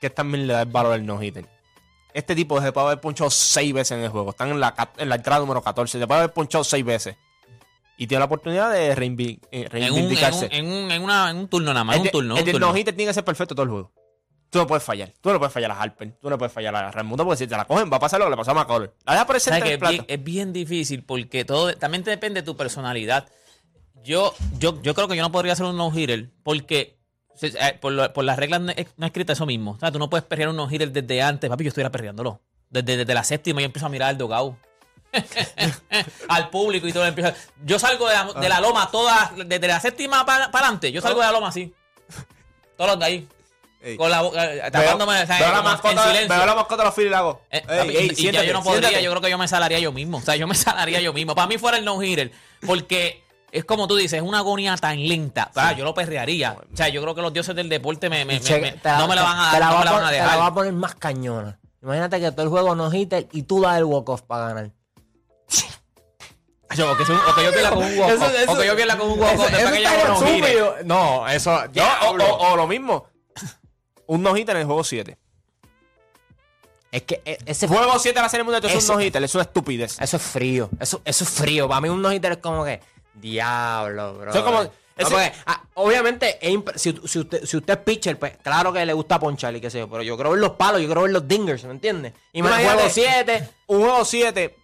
Que 0.01 0.09
también 0.11 0.47
le 0.47 0.55
da 0.55 0.63
el 0.63 0.71
valor 0.71 0.95
al 0.95 1.05
no-hitter. 1.05 1.47
Este 2.15 2.35
tipo 2.35 2.61
se 2.63 2.73
puede 2.73 2.87
haber 2.87 3.01
ponchado 3.01 3.29
seis 3.29 3.75
veces 3.75 3.99
en 3.99 4.05
el 4.05 4.11
juego. 4.11 4.31
Están 4.31 4.51
en 4.51 4.61
la, 4.61 4.75
en 4.97 5.09
la 5.09 5.17
entrada 5.17 5.41
número 5.41 5.61
14. 5.61 5.99
Se 5.99 6.07
puede 6.07 6.21
haber 6.21 6.33
ponchado 6.33 6.65
seis 6.65 6.85
veces. 6.85 7.17
Y 7.97 8.07
tiene 8.07 8.19
la 8.21 8.25
oportunidad 8.27 8.73
de 8.73 8.95
reinvi- 8.97 9.39
eh, 9.51 9.51
En 9.53 9.61
un, 9.61 9.65
en, 9.65 9.71
reivindicarse. 9.95 10.47
un, 10.47 10.53
en, 10.53 10.67
un, 10.67 10.91
en 10.91 11.03
una- 11.03 11.31
en 11.31 11.37
un 11.37 11.49
turno 11.49 11.73
nada 11.73 11.85
más, 11.85 11.97
el 11.97 12.03
un 12.03 12.09
turno. 12.11 12.37
el 12.37 12.45
del 12.45 12.53
turno. 12.53 12.69
no-hitter 12.73 12.95
tiene 12.95 13.11
que 13.11 13.15
ser 13.15 13.25
perfecto 13.25 13.55
todo 13.55 13.63
el 13.65 13.71
juego. 13.71 13.93
Tú 14.51 14.59
no 14.59 14.67
puedes 14.67 14.85
fallar. 14.85 15.13
Tú 15.21 15.31
no 15.33 15.39
puedes 15.39 15.53
fallar 15.53 15.71
a 15.73 15.81
Harper. 15.81 16.13
Tú 16.21 16.31
no 16.31 16.39
puedes 16.39 16.53
fallar 16.53 16.75
a 16.77 16.91
Raimundo 16.91 17.25
porque 17.25 17.39
si 17.39 17.47
te 17.49 17.57
la 17.57 17.65
cogen 17.65 17.91
va 17.93 17.97
a 17.97 18.01
pasar 18.01 18.21
lo 18.21 18.27
que 18.27 18.31
le 18.31 18.37
pasó 18.37 18.53
a 18.53 18.55
McCullers. 18.55 18.93
La 19.05 19.13
deja 19.15 19.27
por 19.27 19.35
el 19.37 19.41
¿Sabes 19.41 19.65
centro 19.65 19.89
es, 19.89 19.93
bien, 19.95 20.05
es 20.09 20.25
bien 20.25 20.53
difícil 20.53 21.03
porque 21.03 21.45
todo 21.45 21.75
también 21.75 22.05
te 22.05 22.11
depende 22.11 22.41
de 22.43 22.45
tu 22.47 22.57
personalidad. 22.57 23.27
Yo, 24.05 24.35
yo, 24.59 24.81
yo 24.83 24.95
creo 24.95 25.09
que 25.09 25.17
yo 25.17 25.23
no 25.23 25.33
podría 25.33 25.55
hacer 25.55 25.67
un 25.67 25.77
no-hitter 25.77 26.31
porque 26.45 26.99
eh, 27.43 27.79
por, 27.81 27.93
lo- 27.93 28.13
por 28.13 28.25
las 28.25 28.39
reglas 28.39 28.61
no 28.61 28.73
es- 28.77 28.87
no 28.97 29.07
escritas 29.07 29.39
eso 29.39 29.47
mismo. 29.47 29.73
O 29.73 29.79
sea, 29.79 29.91
tú 29.91 29.99
no 29.99 30.09
puedes 30.11 30.25
perrear 30.25 30.51
un 30.51 30.57
no-hitter 30.57 30.93
desde 30.93 31.23
antes. 31.23 31.51
Papi, 31.51 31.65
yo 31.65 31.69
estuviera 31.69 31.91
perreándolo. 31.91 32.41
Desde, 32.71 32.97
desde 32.99 33.15
la 33.15 33.25
séptima 33.25 33.61
yo 33.61 33.67
empiezo 33.67 33.87
a 33.87 33.89
mirar 33.89 34.11
al 34.11 34.19
dogao. 34.19 34.57
al 36.29 36.51
público 36.51 36.87
y 36.89 36.93
todo 36.93 37.07
empiezo. 37.07 37.31
a- 37.31 37.35
Yo 37.65 37.79
salgo 37.79 38.09
de 38.09 38.15
la, 38.15 38.25
de 38.33 38.49
la 38.49 38.61
loma 38.61 38.91
toda, 38.91 39.33
desde 39.47 39.67
la 39.69 39.81
séptima 39.81 40.25
para 40.27 40.45
adelante. 40.47 40.91
Yo 40.93 41.01
salgo 41.01 41.21
de 41.21 41.27
la 41.27 41.33
loma 41.33 41.49
así. 41.49 41.73
Todos 42.77 42.91
los 42.91 42.99
de 42.99 43.05
ahí. 43.05 43.29
Ey. 43.83 43.97
Con 43.99 44.11
la 44.11 44.23
boca, 44.23 44.43
eh, 44.47 44.57
Veo, 44.63 44.71
tapándome, 44.71 45.23
o 45.23 45.27
sea, 45.27 45.39
veo 45.39 45.53
la 45.53 45.59
en 45.59 45.65
mascota, 45.65 46.07
silencio. 46.07 46.37
veo 46.37 46.47
la 46.47 46.55
mascota 46.55 46.77
de 46.83 46.85
los 46.87 46.95
Phillies 46.95 47.09
y 47.09 47.13
la 47.13 47.19
hago. 47.19 47.43
Eh, 47.51 47.59
Ey, 47.69 47.79
papi, 47.79 47.97
ey, 47.97 48.13
y 48.17 48.33
ya 48.33 48.43
yo 48.43 48.53
no 48.55 48.63
podría, 48.63 48.81
siéntate. 48.89 49.05
yo 49.05 49.11
creo 49.11 49.21
que 49.23 49.31
yo 49.31 49.37
me 49.39 49.47
salaría 49.47 49.79
yo 49.79 49.93
mismo. 49.93 50.19
O 50.19 50.21
sea, 50.23 50.37
yo 50.37 50.47
me 50.47 50.55
salaría 50.55 51.01
yo 51.03 51.13
mismo. 51.13 51.35
Para 51.35 51.47
mí 51.49 51.59
fuera 51.59 51.77
el 51.77 51.85
no-hitter. 51.85 52.33
Porque 52.67 53.23
es 53.53 53.65
como 53.67 53.87
tú 53.87 53.97
dices, 53.97 54.15
es 54.15 54.23
una 54.27 54.39
agonía 54.39 54.75
tan 54.79 55.07
lenta. 55.07 55.51
Ah, 55.55 55.73
yo 55.73 55.85
lo 55.85 55.93
perrearía. 55.93 56.57
O 56.73 56.75
sea, 56.77 56.89
yo 56.89 57.03
creo 57.03 57.15
que 57.15 57.21
los 57.21 57.31
dioses 57.35 57.55
del 57.55 57.69
deporte 57.69 58.09
me, 58.09 58.25
me- 58.25 58.41
me- 58.41 58.59
me- 58.61 58.75
la- 58.83 58.99
no 58.99 59.07
me 59.07 59.15
la 59.17 59.23
van 59.23 59.39
a 59.39 59.51
te 59.53 59.61
dar, 59.61 59.69
no 59.69 59.75
va 59.75 59.79
me 59.81 59.85
la 59.85 59.93
van 59.93 60.05
a 60.05 60.11
Te 60.11 60.17
la 60.19 60.25
va 60.25 60.33
a 60.33 60.37
dejar. 60.37 60.55
poner 60.55 60.73
más 60.73 60.95
cañona. 60.95 61.59
Imagínate 61.83 62.21
que 62.21 62.31
todo 62.33 62.43
el 62.43 62.49
juego 62.49 62.75
no 62.75 62.91
hitter 62.91 63.29
y 63.33 63.43
tú 63.43 63.61
das 63.61 63.77
el 63.77 63.85
walk-off 63.85 64.23
para 64.23 64.47
ganar. 64.49 64.71
Yo, 66.77 66.91
o 66.91 66.97
que, 66.97 67.05
un- 67.05 67.19
o 67.19 67.35
que 67.37 67.45
yo 67.45 67.53
pierda 67.53 67.71
con 67.71 67.79
un 67.85 67.85
eso- 67.85 68.53
O 68.53 68.59
que 68.59 68.67
yo 68.67 68.75
con 68.99 69.11
un 69.11 69.23
eso 69.23 69.45
que 69.47 69.53
yo 69.53 69.67
estaría 69.67 69.91
hago 69.91 70.21
no-hitter. 70.21 70.45
estúpido. 70.51 70.77
No, 70.85 71.29
eso. 71.29 71.61
No, 71.73 71.85
o, 72.11 72.17
o- 72.17 72.53
o 72.53 72.57
lo 72.57 72.67
mismo. 72.67 73.07
Un 74.07 74.23
no-hitter 74.23 74.57
en 74.57 74.61
el 74.63 74.67
juego 74.67 74.83
7. 74.83 75.17
Es 76.91 77.03
que 77.03 77.23
e- 77.25 77.39
ese 77.47 77.67
Juego 77.69 77.99
7 77.99 78.19
de 78.19 78.23
la 78.23 78.29
serie 78.29 78.45
mundial, 78.45 78.65
eso 78.65 78.77
es 78.77 78.85
Eso- 78.85 78.93
un 78.93 78.99
no-hitter. 78.99 79.23
Eso 79.23 79.41
es 79.41 79.47
estupidez. 79.47 80.01
Eso 80.01 80.17
es 80.17 80.23
frío. 80.23 80.69
Eso, 80.81 81.01
eso 81.05 81.25
es 81.25 81.31
frío. 81.31 81.69
Para 81.69 81.81
mí 81.81 81.89
un 81.89 82.01
no-hitter 82.03 82.33
es 82.33 82.39
como 82.39 82.65
que. 82.65 82.81
Diablo, 83.15 84.15
bro. 84.15 84.31
Eso 84.31 84.39
es 84.41 84.45
como- 84.45 84.63
No, 84.65 84.71
porque, 85.11 85.33
ah, 85.47 85.61
obviamente, 85.75 86.39
es 86.41 86.57
si, 86.81 86.97
si 87.07 87.19
usted, 87.21 87.45
si 87.45 87.57
usted 87.57 87.73
es 87.75 87.81
pitcher, 87.85 88.17
pues 88.19 88.37
claro 88.43 88.73
que 88.73 88.85
le 88.87 88.93
gusta 88.93 89.19
ponchar 89.19 89.55
y 89.57 89.61
qué 89.61 89.71
sé 89.71 89.81
yo. 89.81 89.89
Pero 89.91 90.03
yo 90.03 90.15
quiero 90.17 90.31
ver 90.31 90.39
los 90.41 90.51
palos, 90.53 90.81
yo 90.81 90.87
quiero 90.87 91.03
ver 91.03 91.11
los 91.11 91.27
dingers, 91.27 91.65
¿me 91.65 91.73
entiendes? 91.73 92.13
Y 92.33 92.43
más 92.43 92.51
Imagínate. 92.61 92.75
juego 92.77 92.91
7. 92.95 93.49
Un 93.67 93.81
juego 93.81 94.05
7 94.05 94.57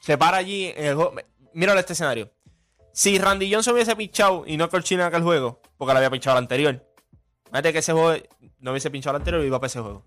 se 0.00 0.18
para 0.18 0.38
allí 0.38 0.72
en 0.76 0.86
el 0.86 0.94
juego. 0.96 1.14
Míralo 1.52 1.78
este 1.78 1.92
escenario. 1.92 2.30
Si 2.92 3.18
Randy 3.18 3.52
Johnson 3.52 3.74
hubiese 3.74 3.94
pinchado 3.94 4.44
y 4.46 4.56
no 4.56 4.68
Colchina 4.68 5.02
en 5.02 5.08
aquel 5.08 5.22
juego, 5.22 5.60
porque 5.76 5.92
le 5.92 5.98
había 5.98 6.10
pinchado 6.10 6.36
al 6.36 6.44
anterior. 6.44 6.84
Imagínate 7.46 7.72
que 7.72 7.78
ese 7.78 7.92
juego 7.92 8.20
no 8.58 8.70
hubiese 8.72 8.90
pinchado 8.90 9.16
al 9.16 9.20
anterior 9.20 9.42
y 9.42 9.46
iba 9.46 9.58
para 9.58 9.68
ese 9.68 9.80
juego. 9.80 10.04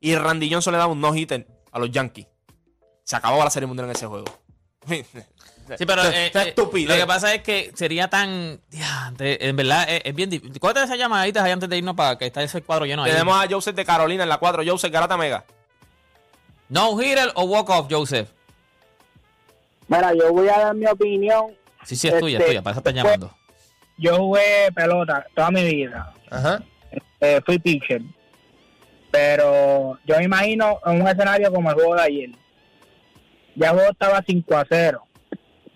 Y 0.00 0.14
Randy 0.16 0.50
Johnson 0.52 0.72
le 0.72 0.78
daba 0.78 0.92
un 0.92 1.00
no-hitter 1.00 1.46
a 1.72 1.78
los 1.78 1.90
Yankees. 1.90 2.26
Se 3.04 3.16
acabó 3.16 3.42
la 3.42 3.50
serie 3.50 3.66
mundial 3.66 3.88
en 3.88 3.96
ese 3.96 4.06
juego. 4.06 4.26
Sí, 4.86 5.84
pero 5.84 6.04
eh, 6.04 6.26
eh, 6.26 6.30
estupidez. 6.34 6.90
lo 6.90 6.96
que 6.96 7.06
pasa 7.06 7.34
es 7.34 7.42
que 7.42 7.72
sería 7.74 8.08
tan. 8.08 8.60
en 9.18 9.56
verdad, 9.56 9.84
es, 9.88 10.02
es 10.04 10.14
bien 10.14 10.30
difícil. 10.30 10.60
¿Cuántas 10.60 10.82
de 10.82 10.86
esas 10.86 10.98
llamaditas 10.98 11.42
hay 11.42 11.52
antes 11.52 11.68
de 11.68 11.78
irnos 11.78 11.96
para 11.96 12.16
que 12.16 12.26
está 12.26 12.42
ese 12.42 12.62
cuadro 12.62 12.86
lleno 12.86 13.02
ahí? 13.02 13.10
Tenemos 13.10 13.36
a 13.36 13.48
Joseph 13.48 13.74
de 13.74 13.84
Carolina 13.84 14.22
en 14.22 14.28
la 14.28 14.38
4. 14.38 14.62
Joseph 14.64 14.92
Garata 14.92 15.16
Mega. 15.16 15.44
¿No 16.68 17.00
hitter 17.00 17.32
o 17.34 17.44
walk 17.44 17.68
off, 17.70 17.86
Joseph? 17.90 18.28
Mira, 19.88 20.12
yo 20.14 20.32
voy 20.32 20.48
a 20.48 20.58
dar 20.58 20.74
mi 20.74 20.86
opinión. 20.86 21.46
Sí, 21.84 21.94
sí, 21.96 22.08
es 22.08 22.18
tuya, 22.18 22.38
es 22.38 22.40
Este, 22.40 22.50
tuya. 22.52 22.62
Para 22.62 22.72
eso 22.72 22.80
están 22.80 22.92
pues- 22.94 23.04
llamando. 23.04 23.36
Yo 23.98 24.16
jugué 24.16 24.70
pelota 24.74 25.26
toda 25.34 25.50
mi 25.50 25.64
vida. 25.64 26.12
Ajá. 26.30 26.62
Eh, 27.20 27.40
fui 27.46 27.58
pitcher. 27.58 28.02
Pero 29.10 29.98
yo 30.04 30.16
me 30.18 30.24
imagino 30.24 30.78
en 30.84 31.00
un 31.00 31.08
escenario 31.08 31.50
como 31.52 31.70
el 31.70 31.74
juego 31.76 31.94
de 31.94 32.02
ayer. 32.02 32.30
Ya 33.54 33.68
el 33.70 33.74
juego 33.76 33.90
estaba 33.92 34.22
5 34.26 34.56
a 34.56 34.66
0. 34.68 35.02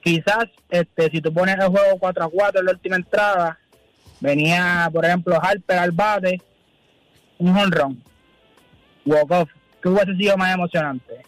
Quizás 0.03 0.46
este, 0.68 1.11
si 1.11 1.20
tú 1.20 1.33
pones 1.33 1.57
el 1.59 1.68
juego 1.68 1.99
4 1.99 2.25
a 2.25 2.29
4 2.31 2.61
en 2.61 2.66
la 2.66 2.73
última 2.73 2.96
entrada, 2.96 3.59
venía, 4.20 4.88
por 4.92 5.05
ejemplo, 5.05 5.38
Harper 5.42 5.79
al 5.79 5.92
bate, 5.92 6.42
un 7.38 7.57
honrón, 7.57 8.03
walk 9.07 9.31
off, 9.31 9.51
que 9.83 9.88
hubiese 9.88 10.14
sido 10.16 10.37
más 10.37 10.55
emocionante. 10.55 11.23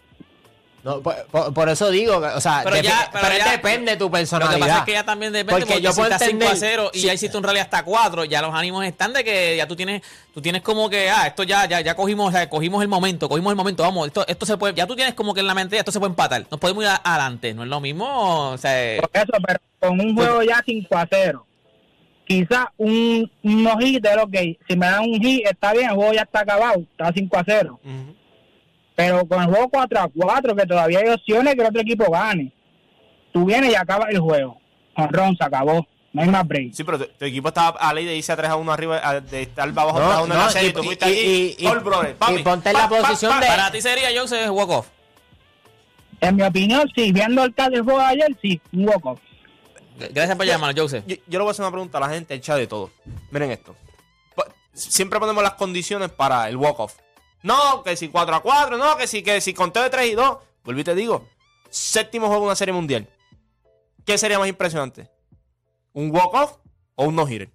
No, 0.85 1.01
por, 1.01 1.15
por- 1.27 1.55
por 1.55 1.69
eso 1.69 1.91
digo, 1.91 2.21
que, 2.21 2.27
o 2.27 2.41
sea, 2.41 2.63
Pero 2.65 2.77
ya- 2.83 3.09
pero, 3.13 3.29
ya- 3.39 3.53
depende 3.53 3.93
de 3.93 3.97
tu 3.97 4.05
Lo 4.07 4.11
que 4.11 4.19
personalidad. 4.19 4.59
pasa 4.59 4.79
es 4.81 4.85
que 4.85 4.93
ya 4.93 5.05
también 5.05 5.33
depende 5.33 5.53
Porque 5.53 5.67
porque, 5.75 5.81
yo 5.83 5.93
si 5.93 5.97
puedo 6.01 6.11
estás 6.13 6.29
5 6.29 6.43
a 6.45 6.47
entender- 6.49 6.71
0 6.71 6.91
y 6.93 6.99
si- 7.01 7.07
ya 7.07 7.15
hiciste 7.15 7.37
un 7.39 7.45
rally 7.45 7.61
hasta 7.61 7.85
4, 7.85 8.25
ya 8.25 8.43
los 8.43 8.53
ánimos 8.53 8.85
están 8.85 9.13
de 9.13 9.23
que 9.23 9.57
ya 9.57 9.69
tú 9.69 9.77
tienes 9.77 10.03
tú 10.35 10.43
tienes 10.43 10.61
como 10.63 10.91
que 10.91 11.09
ah, 11.09 11.29
esto 11.29 11.45
ya 11.45 11.67
ya 11.67 11.81
ya 11.83 11.95
cogimos, 11.95 12.31
o 12.31 12.33
sea, 12.33 12.49
cogimos 12.51 12.83
el 12.83 12.89
momento, 12.89 13.29
cogimos 13.29 13.53
el 13.53 13.57
momento, 13.57 13.85
vamos, 13.85 14.09
esto 14.09 14.27
esto 14.27 14.45
se 14.45 14.57
puede 14.57 14.75
ya 14.75 14.87
tú 14.89 14.97
tienes 14.97 15.15
como 15.15 15.35
que 15.35 15.41
en 15.41 15.47
la 15.47 15.55
mente 15.55 15.79
esto 15.79 15.93
se 15.93 16.01
puede 16.01 16.11
empatar. 16.11 16.47
Nos 16.51 16.59
podemos 16.59 16.83
ir 16.83 16.91
a- 16.91 16.97
adelante, 16.97 17.55
no 17.55 17.63
es 17.63 17.69
lo 17.69 17.81
mismo, 17.81 18.51
o 18.51 18.59
sea, 18.59 19.01
Por 19.01 19.11
eso, 19.15 19.33
pero 19.47 19.61
con 19.79 20.01
un 20.01 20.17
juego 20.17 20.43
ya 20.43 20.61
5 20.67 20.97
a 20.97 21.07
0. 21.09 21.47
Quizás 22.27 22.67
un, 22.77 23.31
un 23.43 23.63
no-hitter, 23.63 24.19
ok, 24.19 24.35
si 24.69 24.77
me 24.77 24.87
dan 24.87 25.01
un 25.03 25.21
hit, 25.21 25.47
está 25.47 25.73
bien, 25.75 25.91
el 25.91 25.97
juego 25.97 26.13
ya 26.13 26.23
está 26.23 26.41
acabado, 26.41 26.81
está 26.81 27.13
5 27.13 27.37
a 27.39 27.45
0. 27.47 27.81
Pero 28.95 29.27
con 29.27 29.41
el 29.43 29.49
juego 29.49 29.69
4 29.71 30.01
a 30.01 30.09
4, 30.09 30.55
que 30.57 30.67
todavía 30.67 30.99
hay 31.01 31.09
opciones 31.09 31.55
que 31.55 31.61
el 31.63 31.67
otro 31.69 31.81
equipo 31.81 32.11
gane. 32.11 32.53
Tú 33.33 33.45
vienes 33.47 33.73
y 33.73 33.75
acabas 33.75 34.11
el 34.11 34.21
juego. 34.21 34.59
Honrón, 34.97 35.37
se 35.37 35.45
acabó. 35.45 35.87
No 36.13 36.21
hay 36.21 36.29
más 36.29 36.47
break. 36.47 36.75
Sí, 36.75 36.85
pero 36.85 36.99
tu, 36.99 37.07
tu 37.07 37.25
equipo 37.25 37.49
estaba 37.49 37.79
a 37.81 37.95
ley 37.95 38.05
de 38.05 38.15
irse 38.15 38.31
a 38.33 38.37
3 38.37 38.51
a 38.51 38.57
1 38.57 38.71
arriba, 38.71 39.01
a- 39.03 39.21
de 39.21 39.43
estar 39.43 39.67
abajo 39.67 39.99
No, 39.99 40.05
3 40.07 40.19
a 40.19 40.23
1 40.23 40.35
en 40.35 40.39
no, 40.41 40.45
la 40.47 40.51
serie. 40.51 40.69
y- 40.69 40.73
tú 40.75 40.83
fuiste 40.83 41.05
ahí, 41.07 41.57
y- 41.59 41.65
y- 41.65 41.67
all 41.67 41.81
brother, 41.81 42.15
papi. 42.17 42.35
y 42.35 42.43
ponte 42.43 42.69
en 42.69 42.77
la 42.77 42.89
posición 42.89 43.41
de- 43.41 43.47
para 43.47 43.73
ti 43.73 43.81
sería 43.81 44.09
Joseph 44.21 44.51
walk 44.51 44.69
off. 44.71 44.89
En 46.21 46.37
mi 46.37 46.43
opinión, 46.43 46.89
sí, 46.95 47.11
viendo 47.13 47.43
el 47.45 47.55
caso 47.55 47.71
del 47.71 47.83
juego 47.83 47.99
de 47.99 48.05
ayer, 48.05 48.37
sí, 48.43 48.61
un 48.73 48.87
walk-off. 48.89 49.19
Gracias 50.13 50.37
por 50.37 50.47
llamar, 50.47 50.79
Joseph. 50.79 51.03
Yo, 51.07 51.17
yo 51.27 51.39
le 51.39 51.39
voy 51.39 51.49
a 51.49 51.51
hacer 51.51 51.65
una 51.65 51.73
pregunta 51.73 51.99
a 51.99 52.01
la 52.03 52.09
gente, 52.11 52.35
el 52.35 52.41
chat 52.41 52.59
de 52.59 52.67
todo. 52.69 52.91
Miren 53.31 53.51
esto. 53.51 53.75
Siempre 54.75 55.19
ponemos 55.19 55.43
las 55.43 55.55
condiciones 55.55 56.11
para 56.11 56.49
el 56.49 56.57
walk-off. 56.57 56.95
No, 57.43 57.83
que 57.83 57.97
si 57.97 58.09
4 58.09 58.37
a 58.37 58.41
4, 58.43 58.77
no, 58.79 58.97
que 58.97 59.07
si, 59.07 59.23
que 59.23 59.41
si 59.41 59.53
conteo 59.55 59.83
de 59.83 59.91
3 59.91 60.11
y 60.13 60.15
2. 60.15 60.39
Volví 60.65 60.83
y 60.83 60.85
te 60.85 60.95
digo. 60.95 61.29
Séptimo 61.71 62.27
juego 62.29 62.43
de 62.43 62.47
una 62.49 62.57
serie 62.57 62.73
mundial. 62.75 63.09
¿Qué 64.05 64.19
sería 64.19 64.39
más 64.39 64.49
impresionante? 64.49 65.11
¿Un 65.93 66.11
walk-off 66.15 66.57
o 66.95 67.05
un 67.05 67.17
no-hitter? 67.17 67.51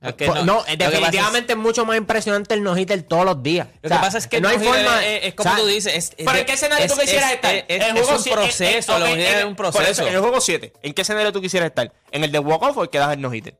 Pues, 0.00 0.16
no- 0.28 0.44
no, 0.44 0.54
lo 0.58 0.64
que 0.64 0.76
pasa 0.76 0.84
es- 0.84 0.90
definitivamente 0.92 1.52
es, 1.54 1.58
mucho 1.58 1.84
más 1.84 1.96
impresionante 1.96 2.54
el 2.54 2.62
no-hitter 2.62 3.02
todos 3.02 3.24
los 3.24 3.42
días. 3.42 3.66
Lo 3.82 3.86
O 3.86 3.88
sea, 3.88 3.96
que 3.96 4.00
pasa 4.04 4.18
es 4.18 4.26
que 4.28 4.40
no 4.40 4.48
hay 4.48 4.56
no-hitter 4.58 4.74
forma. 4.84 5.04
es, 5.06 5.24
es 5.24 5.34
como 5.34 5.50
o 5.50 5.52
sea, 5.54 5.60
tú 5.62 5.66
dices. 5.68 5.94
Es, 5.94 6.14
¿Pero 6.16 6.38
en 6.38 6.46
qué 6.46 6.52
escenario 6.52 6.86
es- 6.86 6.92
tú 6.94 7.00
quisieras 7.00 7.30
es- 7.30 7.34
estar? 7.34 7.54
Es, 7.56 7.64
El 7.68 7.82
es 7.82 7.92
juego 7.92 8.16
un 8.16 8.24
proceso, 8.24 8.98
lo 8.98 9.04
ok, 9.06 9.10
es 9.16 9.34
en- 9.34 9.46
un 9.48 9.56
por 9.56 9.72
proceso. 9.72 9.90
eso, 9.90 10.06
en 10.06 10.14
el 10.14 10.20
juego 10.20 10.40
7, 10.40 10.72
¿en 10.82 10.94
qué 10.94 11.02
escenario 11.02 11.32
tú 11.32 11.40
quisieras 11.40 11.68
estar? 11.70 11.92
¿En 12.12 12.22
el 12.22 12.30
de 12.30 12.38
walk-off 12.38 12.76
o 12.76 12.82
el 12.84 12.90
que 12.90 12.98
das 12.98 13.12
el 13.12 13.20
no-hitter? 13.20 13.58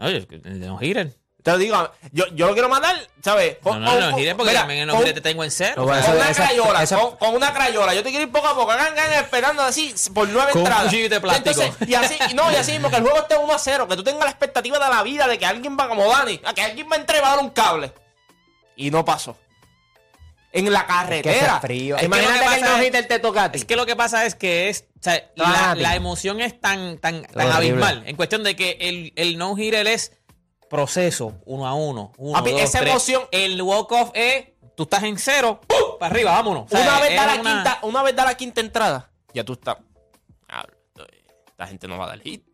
Oye, 0.00 0.16
es 0.16 0.26
que 0.26 0.34
el 0.36 0.42
de 0.60 0.66
no 0.66 0.78
hitter. 0.80 1.14
Te 1.46 1.52
lo 1.52 1.58
digo, 1.58 1.92
yo, 2.10 2.24
yo 2.34 2.48
lo 2.48 2.54
quiero 2.54 2.68
matar, 2.68 2.96
¿sabes? 3.22 3.58
No, 3.64 3.78
no, 3.78 4.10
no, 4.10 4.18
hitter 4.18 4.34
porque 4.36 4.50
mira, 4.50 4.62
también 4.62 4.88
con- 4.88 4.98
no 4.98 5.04
te 5.04 5.20
tengo 5.20 5.44
en 5.44 5.52
cero. 5.52 5.74
No, 5.76 5.82
Con 5.84 5.92
una 6.16 6.28
esa- 6.30 6.42
crayola, 6.44 6.82
esa- 6.82 6.98
con, 6.98 7.16
con 7.18 7.34
una 7.36 7.52
crayola. 7.54 7.94
Yo 7.94 8.02
te 8.02 8.10
quiero 8.10 8.24
ir 8.24 8.32
poco 8.32 8.48
a 8.48 8.54
poco, 8.56 8.66
gan, 8.66 8.96
gan, 8.96 9.12
esperando 9.12 9.62
así 9.62 9.94
por 10.12 10.28
nueve 10.28 10.50
Con 10.50 10.62
un 10.62 10.66
entradas. 10.66 10.90
de 10.90 11.20
plástico. 11.20 11.62
Entonces, 11.62 11.88
y 11.88 11.94
así, 11.94 12.16
no, 12.34 12.50
y 12.50 12.56
así 12.56 12.72
mismo, 12.72 12.90
que 12.90 12.96
el 12.96 13.02
juego 13.02 13.18
esté 13.18 13.36
1 13.38 13.52
a 13.54 13.58
0, 13.60 13.86
que 13.86 13.94
tú 13.94 14.02
tengas 14.02 14.24
la 14.24 14.30
expectativa 14.30 14.76
de 14.80 14.92
la 14.92 15.04
vida 15.04 15.28
de 15.28 15.38
que 15.38 15.46
alguien 15.46 15.76
va 15.78 15.88
como 15.88 16.08
Dani, 16.10 16.40
a 16.44 16.52
que 16.52 16.62
alguien 16.62 16.88
va 16.90 16.96
a 16.96 16.98
entrar 16.98 17.18
y 17.18 17.22
va 17.22 17.28
a 17.28 17.36
dar 17.36 17.44
un 17.44 17.50
cable. 17.50 17.92
Y 18.74 18.90
no 18.90 19.04
pasó. 19.04 19.36
En 20.52 20.72
la 20.72 20.84
carretera. 20.86 21.60
frío. 21.60 21.94
Es 21.96 22.00
que 22.00 22.06
Imagínate 22.06 22.32
lo 22.38 22.40
que, 22.42 22.48
que 22.48 22.54
el 22.56 22.60
pasa 22.62 22.82
es- 22.98 23.08
te 23.08 23.18
toca 23.20 23.44
a 23.44 23.52
ti. 23.52 23.58
Es 23.58 23.64
que 23.66 23.76
lo 23.76 23.86
que 23.86 23.94
pasa 23.94 24.24
es 24.26 24.34
que 24.34 24.68
es. 24.68 24.84
O 24.98 25.02
sea, 25.02 25.30
la, 25.36 25.76
la 25.76 25.94
emoción 25.94 26.40
es 26.40 26.60
tan, 26.60 26.98
tan, 26.98 27.22
tan 27.24 27.52
abismal. 27.52 28.02
En 28.06 28.16
cuestión 28.16 28.42
de 28.42 28.56
que 28.56 28.78
el, 28.80 29.12
el 29.14 29.38
no-hitter 29.38 29.86
es 29.86 30.12
proceso, 30.68 31.34
uno 31.44 31.66
a 31.66 31.74
uno. 31.74 32.12
Uno, 32.16 32.32
Papi, 32.32 32.52
dos, 32.52 32.60
esa 32.62 32.78
tres. 32.80 32.90
emoción- 32.90 33.28
El 33.30 33.60
walk-off 33.62 34.10
es. 34.14 34.46
Tú 34.74 34.82
estás 34.82 35.02
en 35.04 35.16
cero, 35.18 35.60
¡pum! 35.66 35.98
para 35.98 36.12
arriba, 36.12 36.32
vámonos. 36.32 36.64
O 36.64 36.68
sea, 36.68 36.80
una, 36.82 37.00
vez 37.00 37.16
da 37.16 37.26
la 37.26 37.40
una- 37.40 37.54
quinta, 37.54 37.78
una 37.82 38.02
vez 38.02 38.14
da 38.16 38.24
la 38.26 38.36
quinta 38.36 38.60
entrada, 38.60 39.10
ya 39.32 39.42
tú 39.42 39.54
estás. 39.54 39.78
"Diablo, 40.48 40.76
esto- 40.88 41.06
Esta 41.48 41.66
gente 41.66 41.88
no 41.88 41.96
va 41.96 42.04
a 42.04 42.08
dar 42.08 42.20
hit. 42.20 42.44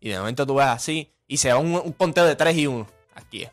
Y 0.00 0.08
de 0.08 0.18
momento 0.18 0.46
tú 0.46 0.54
ves 0.54 0.66
así 0.66 1.12
y 1.26 1.36
se 1.36 1.52
va 1.52 1.58
un, 1.58 1.74
un 1.74 1.92
conteo 1.92 2.24
de 2.24 2.34
3 2.36 2.56
y 2.56 2.66
1. 2.66 2.86
Aquí 3.14 3.42
es. 3.42 3.50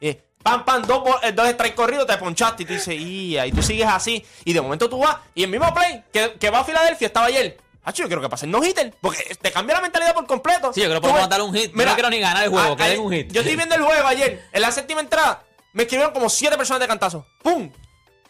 Y 0.00 0.18
pam, 0.42 0.64
pam, 0.64 0.82
dos, 0.82 1.04
eh, 1.22 1.30
dos 1.32 1.46
corridos, 1.76 2.06
te 2.06 2.16
ponchaste 2.18 2.64
y 2.64 2.66
tú 2.66 2.72
dices, 2.72 2.94
"Ia", 3.00 3.46
y 3.46 3.52
tú 3.52 3.62
sigues 3.62 3.86
así. 3.86 4.24
Y 4.44 4.52
de 4.52 4.60
momento 4.60 4.88
tú 4.88 4.98
vas 4.98 5.18
y 5.34 5.44
el 5.44 5.50
mismo 5.50 5.72
play 5.72 6.02
que, 6.12 6.32
que 6.34 6.50
va 6.50 6.60
a 6.60 6.64
Filadelfia 6.64 7.06
estaba 7.06 7.26
ayer. 7.26 7.58
Hacho, 7.84 8.02
yo 8.02 8.08
quiero 8.08 8.22
que 8.22 8.28
pase 8.28 8.46
el 8.46 8.50
no-hitter. 8.52 8.94
Porque 9.00 9.36
te 9.40 9.52
cambia 9.52 9.76
la 9.76 9.82
mentalidad 9.82 10.14
por 10.14 10.26
completo. 10.26 10.72
Sí, 10.72 10.80
yo 10.80 10.88
creo 10.88 11.00
que 11.00 11.08
podemos 11.08 11.28
darle 11.28 11.44
un 11.44 11.54
hit. 11.54 11.72
Yo 11.76 11.84
no 11.84 11.94
quiero 11.94 12.10
ni 12.10 12.18
ganar 12.18 12.44
el 12.44 12.50
juego, 12.50 12.72
a- 12.72 12.76
que 12.76 12.84
den 12.84 13.00
un 13.00 13.12
hit. 13.12 13.30
Yo 13.32 13.40
estoy 13.42 13.56
viendo 13.56 13.74
el 13.74 13.82
juego 13.82 14.06
ayer. 14.08 14.44
En 14.52 14.62
la 14.62 14.72
séptima 14.72 15.00
entrada 15.00 15.44
me 15.72 15.82
escribieron 15.84 16.12
como 16.14 16.28
siete 16.28 16.56
personas 16.56 16.80
de 16.80 16.86
cantazo. 16.88 17.26
¡Pum! 17.42 17.70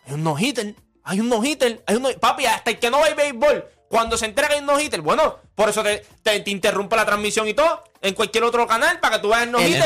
Hay 0.07 0.14
un 0.14 0.25
no-hitter. 0.25 0.75
Hay 1.05 1.21
un 1.21 1.29
no-hitter. 1.29 1.83
Hay 1.87 1.97
un 1.97 2.03
no 2.03 2.09
Papi, 2.19 2.47
hasta 2.47 2.71
el 2.71 2.79
que 2.79 2.90
no 2.90 3.05
a 3.05 3.09
béisbol, 3.14 3.69
cuando 3.88 4.17
se 4.17 4.27
entera 4.27 4.49
que 4.49 4.55
hay 4.55 4.61
un 4.61 4.67
no-hitter, 4.67 5.01
bueno, 5.03 5.38
por 5.55 5.69
eso 5.69 5.83
te, 5.83 6.05
te, 6.23 6.40
te 6.40 6.51
interrumpe 6.51 6.97
la 6.97 7.05
transmisión 7.07 7.47
y 7.47 7.55
todo 7.55 7.85
en 8.05 8.14
cualquier 8.14 8.45
otro 8.45 8.67
canal 8.67 9.01
para 9.01 9.17
que 9.17 9.23
tú 9.23 9.29
veas 9.29 9.43
el 9.45 9.49
El, 9.49 9.53
no-hitter. 9.53 9.85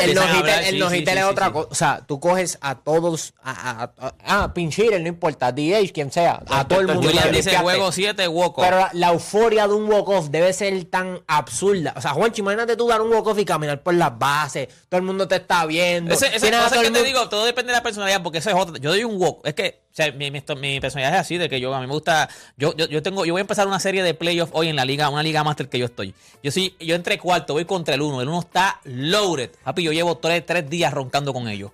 el 0.64 0.82
el 0.82 0.90
sí, 0.90 1.04
es 1.06 1.24
otra 1.24 1.52
cosa. 1.52 1.68
O 1.70 1.74
sea, 1.74 2.02
tú 2.06 2.18
coges 2.18 2.58
a 2.60 2.74
todos, 2.74 3.32
a, 3.42 3.70
a, 3.70 3.82
a- 3.98 4.14
ah, 4.26 4.52
no 4.54 5.08
importa, 5.08 5.52
DH, 5.52 5.92
quien 5.92 6.10
sea, 6.10 6.42
a 6.48 6.66
todo 6.66 6.80
el 6.80 6.88
mundo. 6.88 7.06
William 7.06 7.30
dice 7.30 7.56
juego 7.56 7.92
7, 7.92 8.26
walk-off. 8.28 8.64
Pero 8.64 8.78
la, 8.78 8.90
la 8.92 9.08
euforia 9.10 9.68
de 9.68 9.74
un 9.74 9.90
walk-off 9.90 10.28
debe 10.30 10.52
ser 10.52 10.84
tan 10.86 11.20
absurda. 11.26 11.94
O 11.96 12.00
sea, 12.00 12.10
Juancho, 12.10 12.42
imagínate 12.42 12.76
tú 12.76 12.88
dar 12.88 13.00
un 13.00 13.12
walk-off 13.12 13.38
y 13.38 13.44
caminar 13.44 13.82
por 13.82 13.94
las 13.94 14.18
bases. 14.18 14.68
Todo 14.88 14.98
el 14.98 15.06
mundo 15.06 15.28
te 15.28 15.36
está 15.36 15.64
viendo. 15.66 16.12
Ese, 16.12 16.26
ese, 16.26 16.40
Tienes 16.40 16.60
a 16.60 16.64
pasa 16.64 16.74
todo 16.74 16.82
que 16.82 16.88
el 16.88 16.94
te 16.94 17.04
digo, 17.04 17.28
todo 17.28 17.44
depende 17.44 17.72
de 17.72 17.78
la 17.78 17.82
personalidad, 17.82 18.22
porque 18.22 18.38
eso 18.38 18.50
es 18.50 18.56
otra. 18.56 18.78
Yo 18.78 18.90
doy 18.90 19.04
un 19.04 19.20
walk. 19.20 19.46
Es 19.46 19.54
que, 19.54 19.82
o 19.87 19.87
sea, 20.02 20.12
mi, 20.12 20.30
mi, 20.30 20.42
mi 20.60 20.80
personalidad 20.80 21.14
es 21.14 21.20
así, 21.20 21.36
de 21.36 21.48
que 21.48 21.60
yo 21.60 21.74
a 21.74 21.80
mí 21.80 21.86
me 21.86 21.92
gusta. 21.92 22.28
Yo, 22.56 22.74
yo, 22.76 22.86
yo 22.86 23.02
tengo, 23.02 23.24
yo 23.24 23.34
voy 23.34 23.40
a 23.40 23.42
empezar 23.42 23.66
una 23.66 23.78
serie 23.80 24.02
de 24.02 24.14
playoffs 24.14 24.52
hoy 24.54 24.68
en 24.68 24.76
la 24.76 24.84
liga, 24.84 25.08
una 25.10 25.22
liga 25.22 25.44
master 25.44 25.68
que 25.68 25.78
yo 25.78 25.86
estoy. 25.86 26.14
Yo 26.42 26.50
sí, 26.50 26.76
yo 26.80 26.94
entre 26.94 27.18
cuarto, 27.18 27.52
voy 27.52 27.64
contra 27.64 27.94
el 27.94 28.02
uno. 28.02 28.20
El 28.22 28.28
uno 28.28 28.40
está 28.40 28.80
loaded. 28.84 29.50
Papi, 29.64 29.82
yo 29.82 29.92
llevo 29.92 30.16
tres, 30.18 30.44
tres 30.46 30.68
días 30.70 30.92
roncando 30.92 31.32
con 31.32 31.48
ellos. 31.48 31.70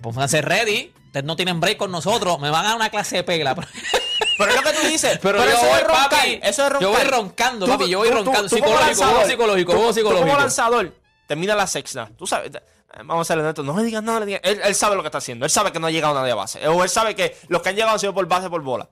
Pónganse 0.00 0.42
ready. 0.42 0.92
Ustedes 1.06 1.24
no 1.24 1.36
tienen 1.36 1.60
break 1.60 1.76
con 1.76 1.90
nosotros. 1.90 2.38
Me 2.40 2.50
van 2.50 2.64
a 2.64 2.68
dar 2.68 2.76
una 2.76 2.90
clase 2.90 3.16
de 3.16 3.24
pegla. 3.24 3.54
Pero 4.38 4.50
es 4.52 4.56
lo 4.56 4.62
que 4.62 4.72
tú 4.78 4.86
dices. 4.86 5.18
Pero, 5.20 5.38
yo 5.44 5.50
eso 5.50 5.58
voy, 5.66 5.68
es 5.80 5.86
roncar. 5.86 6.08
papi. 6.10 6.40
Eso 6.42 6.66
es 6.66 6.72
roncar. 6.72 6.80
Yo 6.80 6.90
voy 6.90 7.04
roncando, 7.04 7.66
Tú- 7.66 7.72
papi. 7.72 7.88
Yo 7.90 7.98
voy 7.98 8.08
tú- 8.08 8.14
tú- 8.16 8.24
roncando. 8.24 8.48
tú 8.48 8.56
como 8.58 8.66
psicológico, 8.68 8.86
lanzador, 8.86 9.14
juego 9.14 9.30
psicológico, 9.30 9.72
tú- 9.72 9.78
tú 9.86 9.92
psicológico. 9.92 10.26
como 10.28 10.40
lanzador, 10.40 10.94
termina 11.26 11.54
la 11.54 11.66
sexta. 11.66 12.08
Tú 12.16 12.26
sabes. 12.26 12.50
Eh, 12.94 12.98
Vamos 12.98 13.18
a 13.18 13.20
hacerle 13.22 13.44
neto. 13.44 13.62
No 13.62 13.74
me 13.74 13.82
digas 13.82 14.02
nada. 14.02 14.20
no 14.20 14.26
le 14.26 14.32
digas- 14.32 14.40
Él, 14.44 14.60
él 14.64 14.74
sabe 14.74 14.96
lo 14.96 15.02
que 15.02 15.08
está 15.08 15.18
haciendo. 15.18 15.44
Él 15.44 15.50
sabe 15.50 15.72
que 15.72 15.78
no 15.80 15.86
ha 15.86 15.90
llegado 15.90 16.14
nadie 16.14 16.32
a 16.32 16.36
base. 16.36 16.66
O 16.68 16.82
él 16.82 16.88
sabe 16.90 17.14
que 17.14 17.36
los 17.48 17.62
que 17.62 17.68
han 17.70 17.74
llegado 17.74 17.92
han 17.94 17.98
sido 18.00 18.14
por 18.14 18.26
base 18.26 18.48
por 18.50 18.62
bola. 18.62 18.88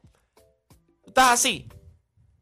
Tú 1.05 1.09
estás 1.09 1.31
así. 1.33 1.69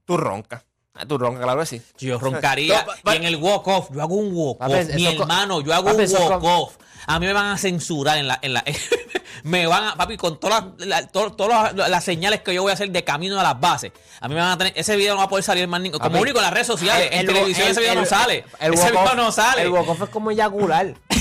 Tú 0.04 0.16
roncas. 0.16 0.64
Ah, 0.94 1.04
Tú 1.06 1.18
roncas, 1.18 1.42
claro 1.42 1.60
que 1.60 1.66
sí. 1.66 1.82
Yo 1.98 2.18
roncaría. 2.18 2.86
No, 3.04 3.12
y 3.12 3.16
en 3.16 3.24
el 3.24 3.36
walk-off, 3.36 3.90
yo 3.92 4.00
hago 4.02 4.14
un 4.16 4.30
walk-off. 4.34 4.94
Mi 4.94 5.06
hermano, 5.06 5.60
yo 5.60 5.72
hago 5.74 5.86
papi, 5.90 6.04
un 6.04 6.12
walk-off. 6.22 6.76
A 7.06 7.20
mí 7.20 7.26
me 7.26 7.32
van 7.34 7.46
a 7.46 7.58
censurar 7.58 8.16
en 8.18 8.26
la. 8.26 8.38
En 8.42 8.52
la 8.54 8.64
me 9.44 9.66
van 9.66 9.84
a. 9.84 9.94
Papi, 9.96 10.16
con 10.16 10.40
todas 10.40 10.64
las, 10.78 10.86
la- 10.86 11.06
to- 11.06 11.32
todas 11.34 11.74
las, 11.74 11.88
las 11.90 12.02
señales 12.04 12.40
que 12.40 12.52
yo 12.54 12.62
voy 12.62 12.70
a 12.70 12.74
hacer 12.74 12.90
de 12.90 13.04
camino 13.04 13.38
a 13.38 13.42
las 13.42 13.60
bases. 13.60 13.92
A 14.20 14.28
mí 14.28 14.34
me 14.34 14.40
van 14.40 14.52
a 14.52 14.58
tener. 14.58 14.72
Ese 14.74 14.96
video 14.96 15.12
no 15.14 15.18
va 15.18 15.24
a 15.24 15.28
poder 15.28 15.44
salir 15.44 15.68
más 15.68 15.80
Como 16.00 16.18
único 16.20 16.38
en 16.38 16.44
las 16.44 16.52
redes 16.52 16.66
sociales. 16.66 17.08
en 17.12 17.20
el- 17.20 17.26
televisión 17.26 17.66
el- 17.66 17.72
ese 17.72 17.80
video 17.80 17.94
no 17.94 18.04
sale. 18.06 18.44
el 18.58 18.74
ese 18.74 18.90
video 18.90 19.14
no 19.14 19.30
sale. 19.30 19.62
El 19.62 19.68
walk-off 19.68 20.02
es 20.02 20.08
como 20.08 20.30
eyacular. 20.30 20.94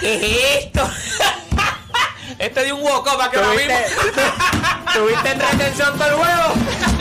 ¿Qué 0.00 0.14
es 0.14 0.64
esto? 0.64 0.88
este 2.38 2.64
de 2.64 2.72
un 2.72 2.82
walk-off 2.82 3.16
para 3.16 3.30
que 3.30 3.36
lo 3.38 3.48
mismo. 3.48 3.74
¿Tuviste, 4.00 4.22
¿Tuviste 4.94 5.30
en 5.30 5.40
retención 5.40 5.98
todo 5.98 6.08
el 6.08 6.14
juego? 6.14 6.97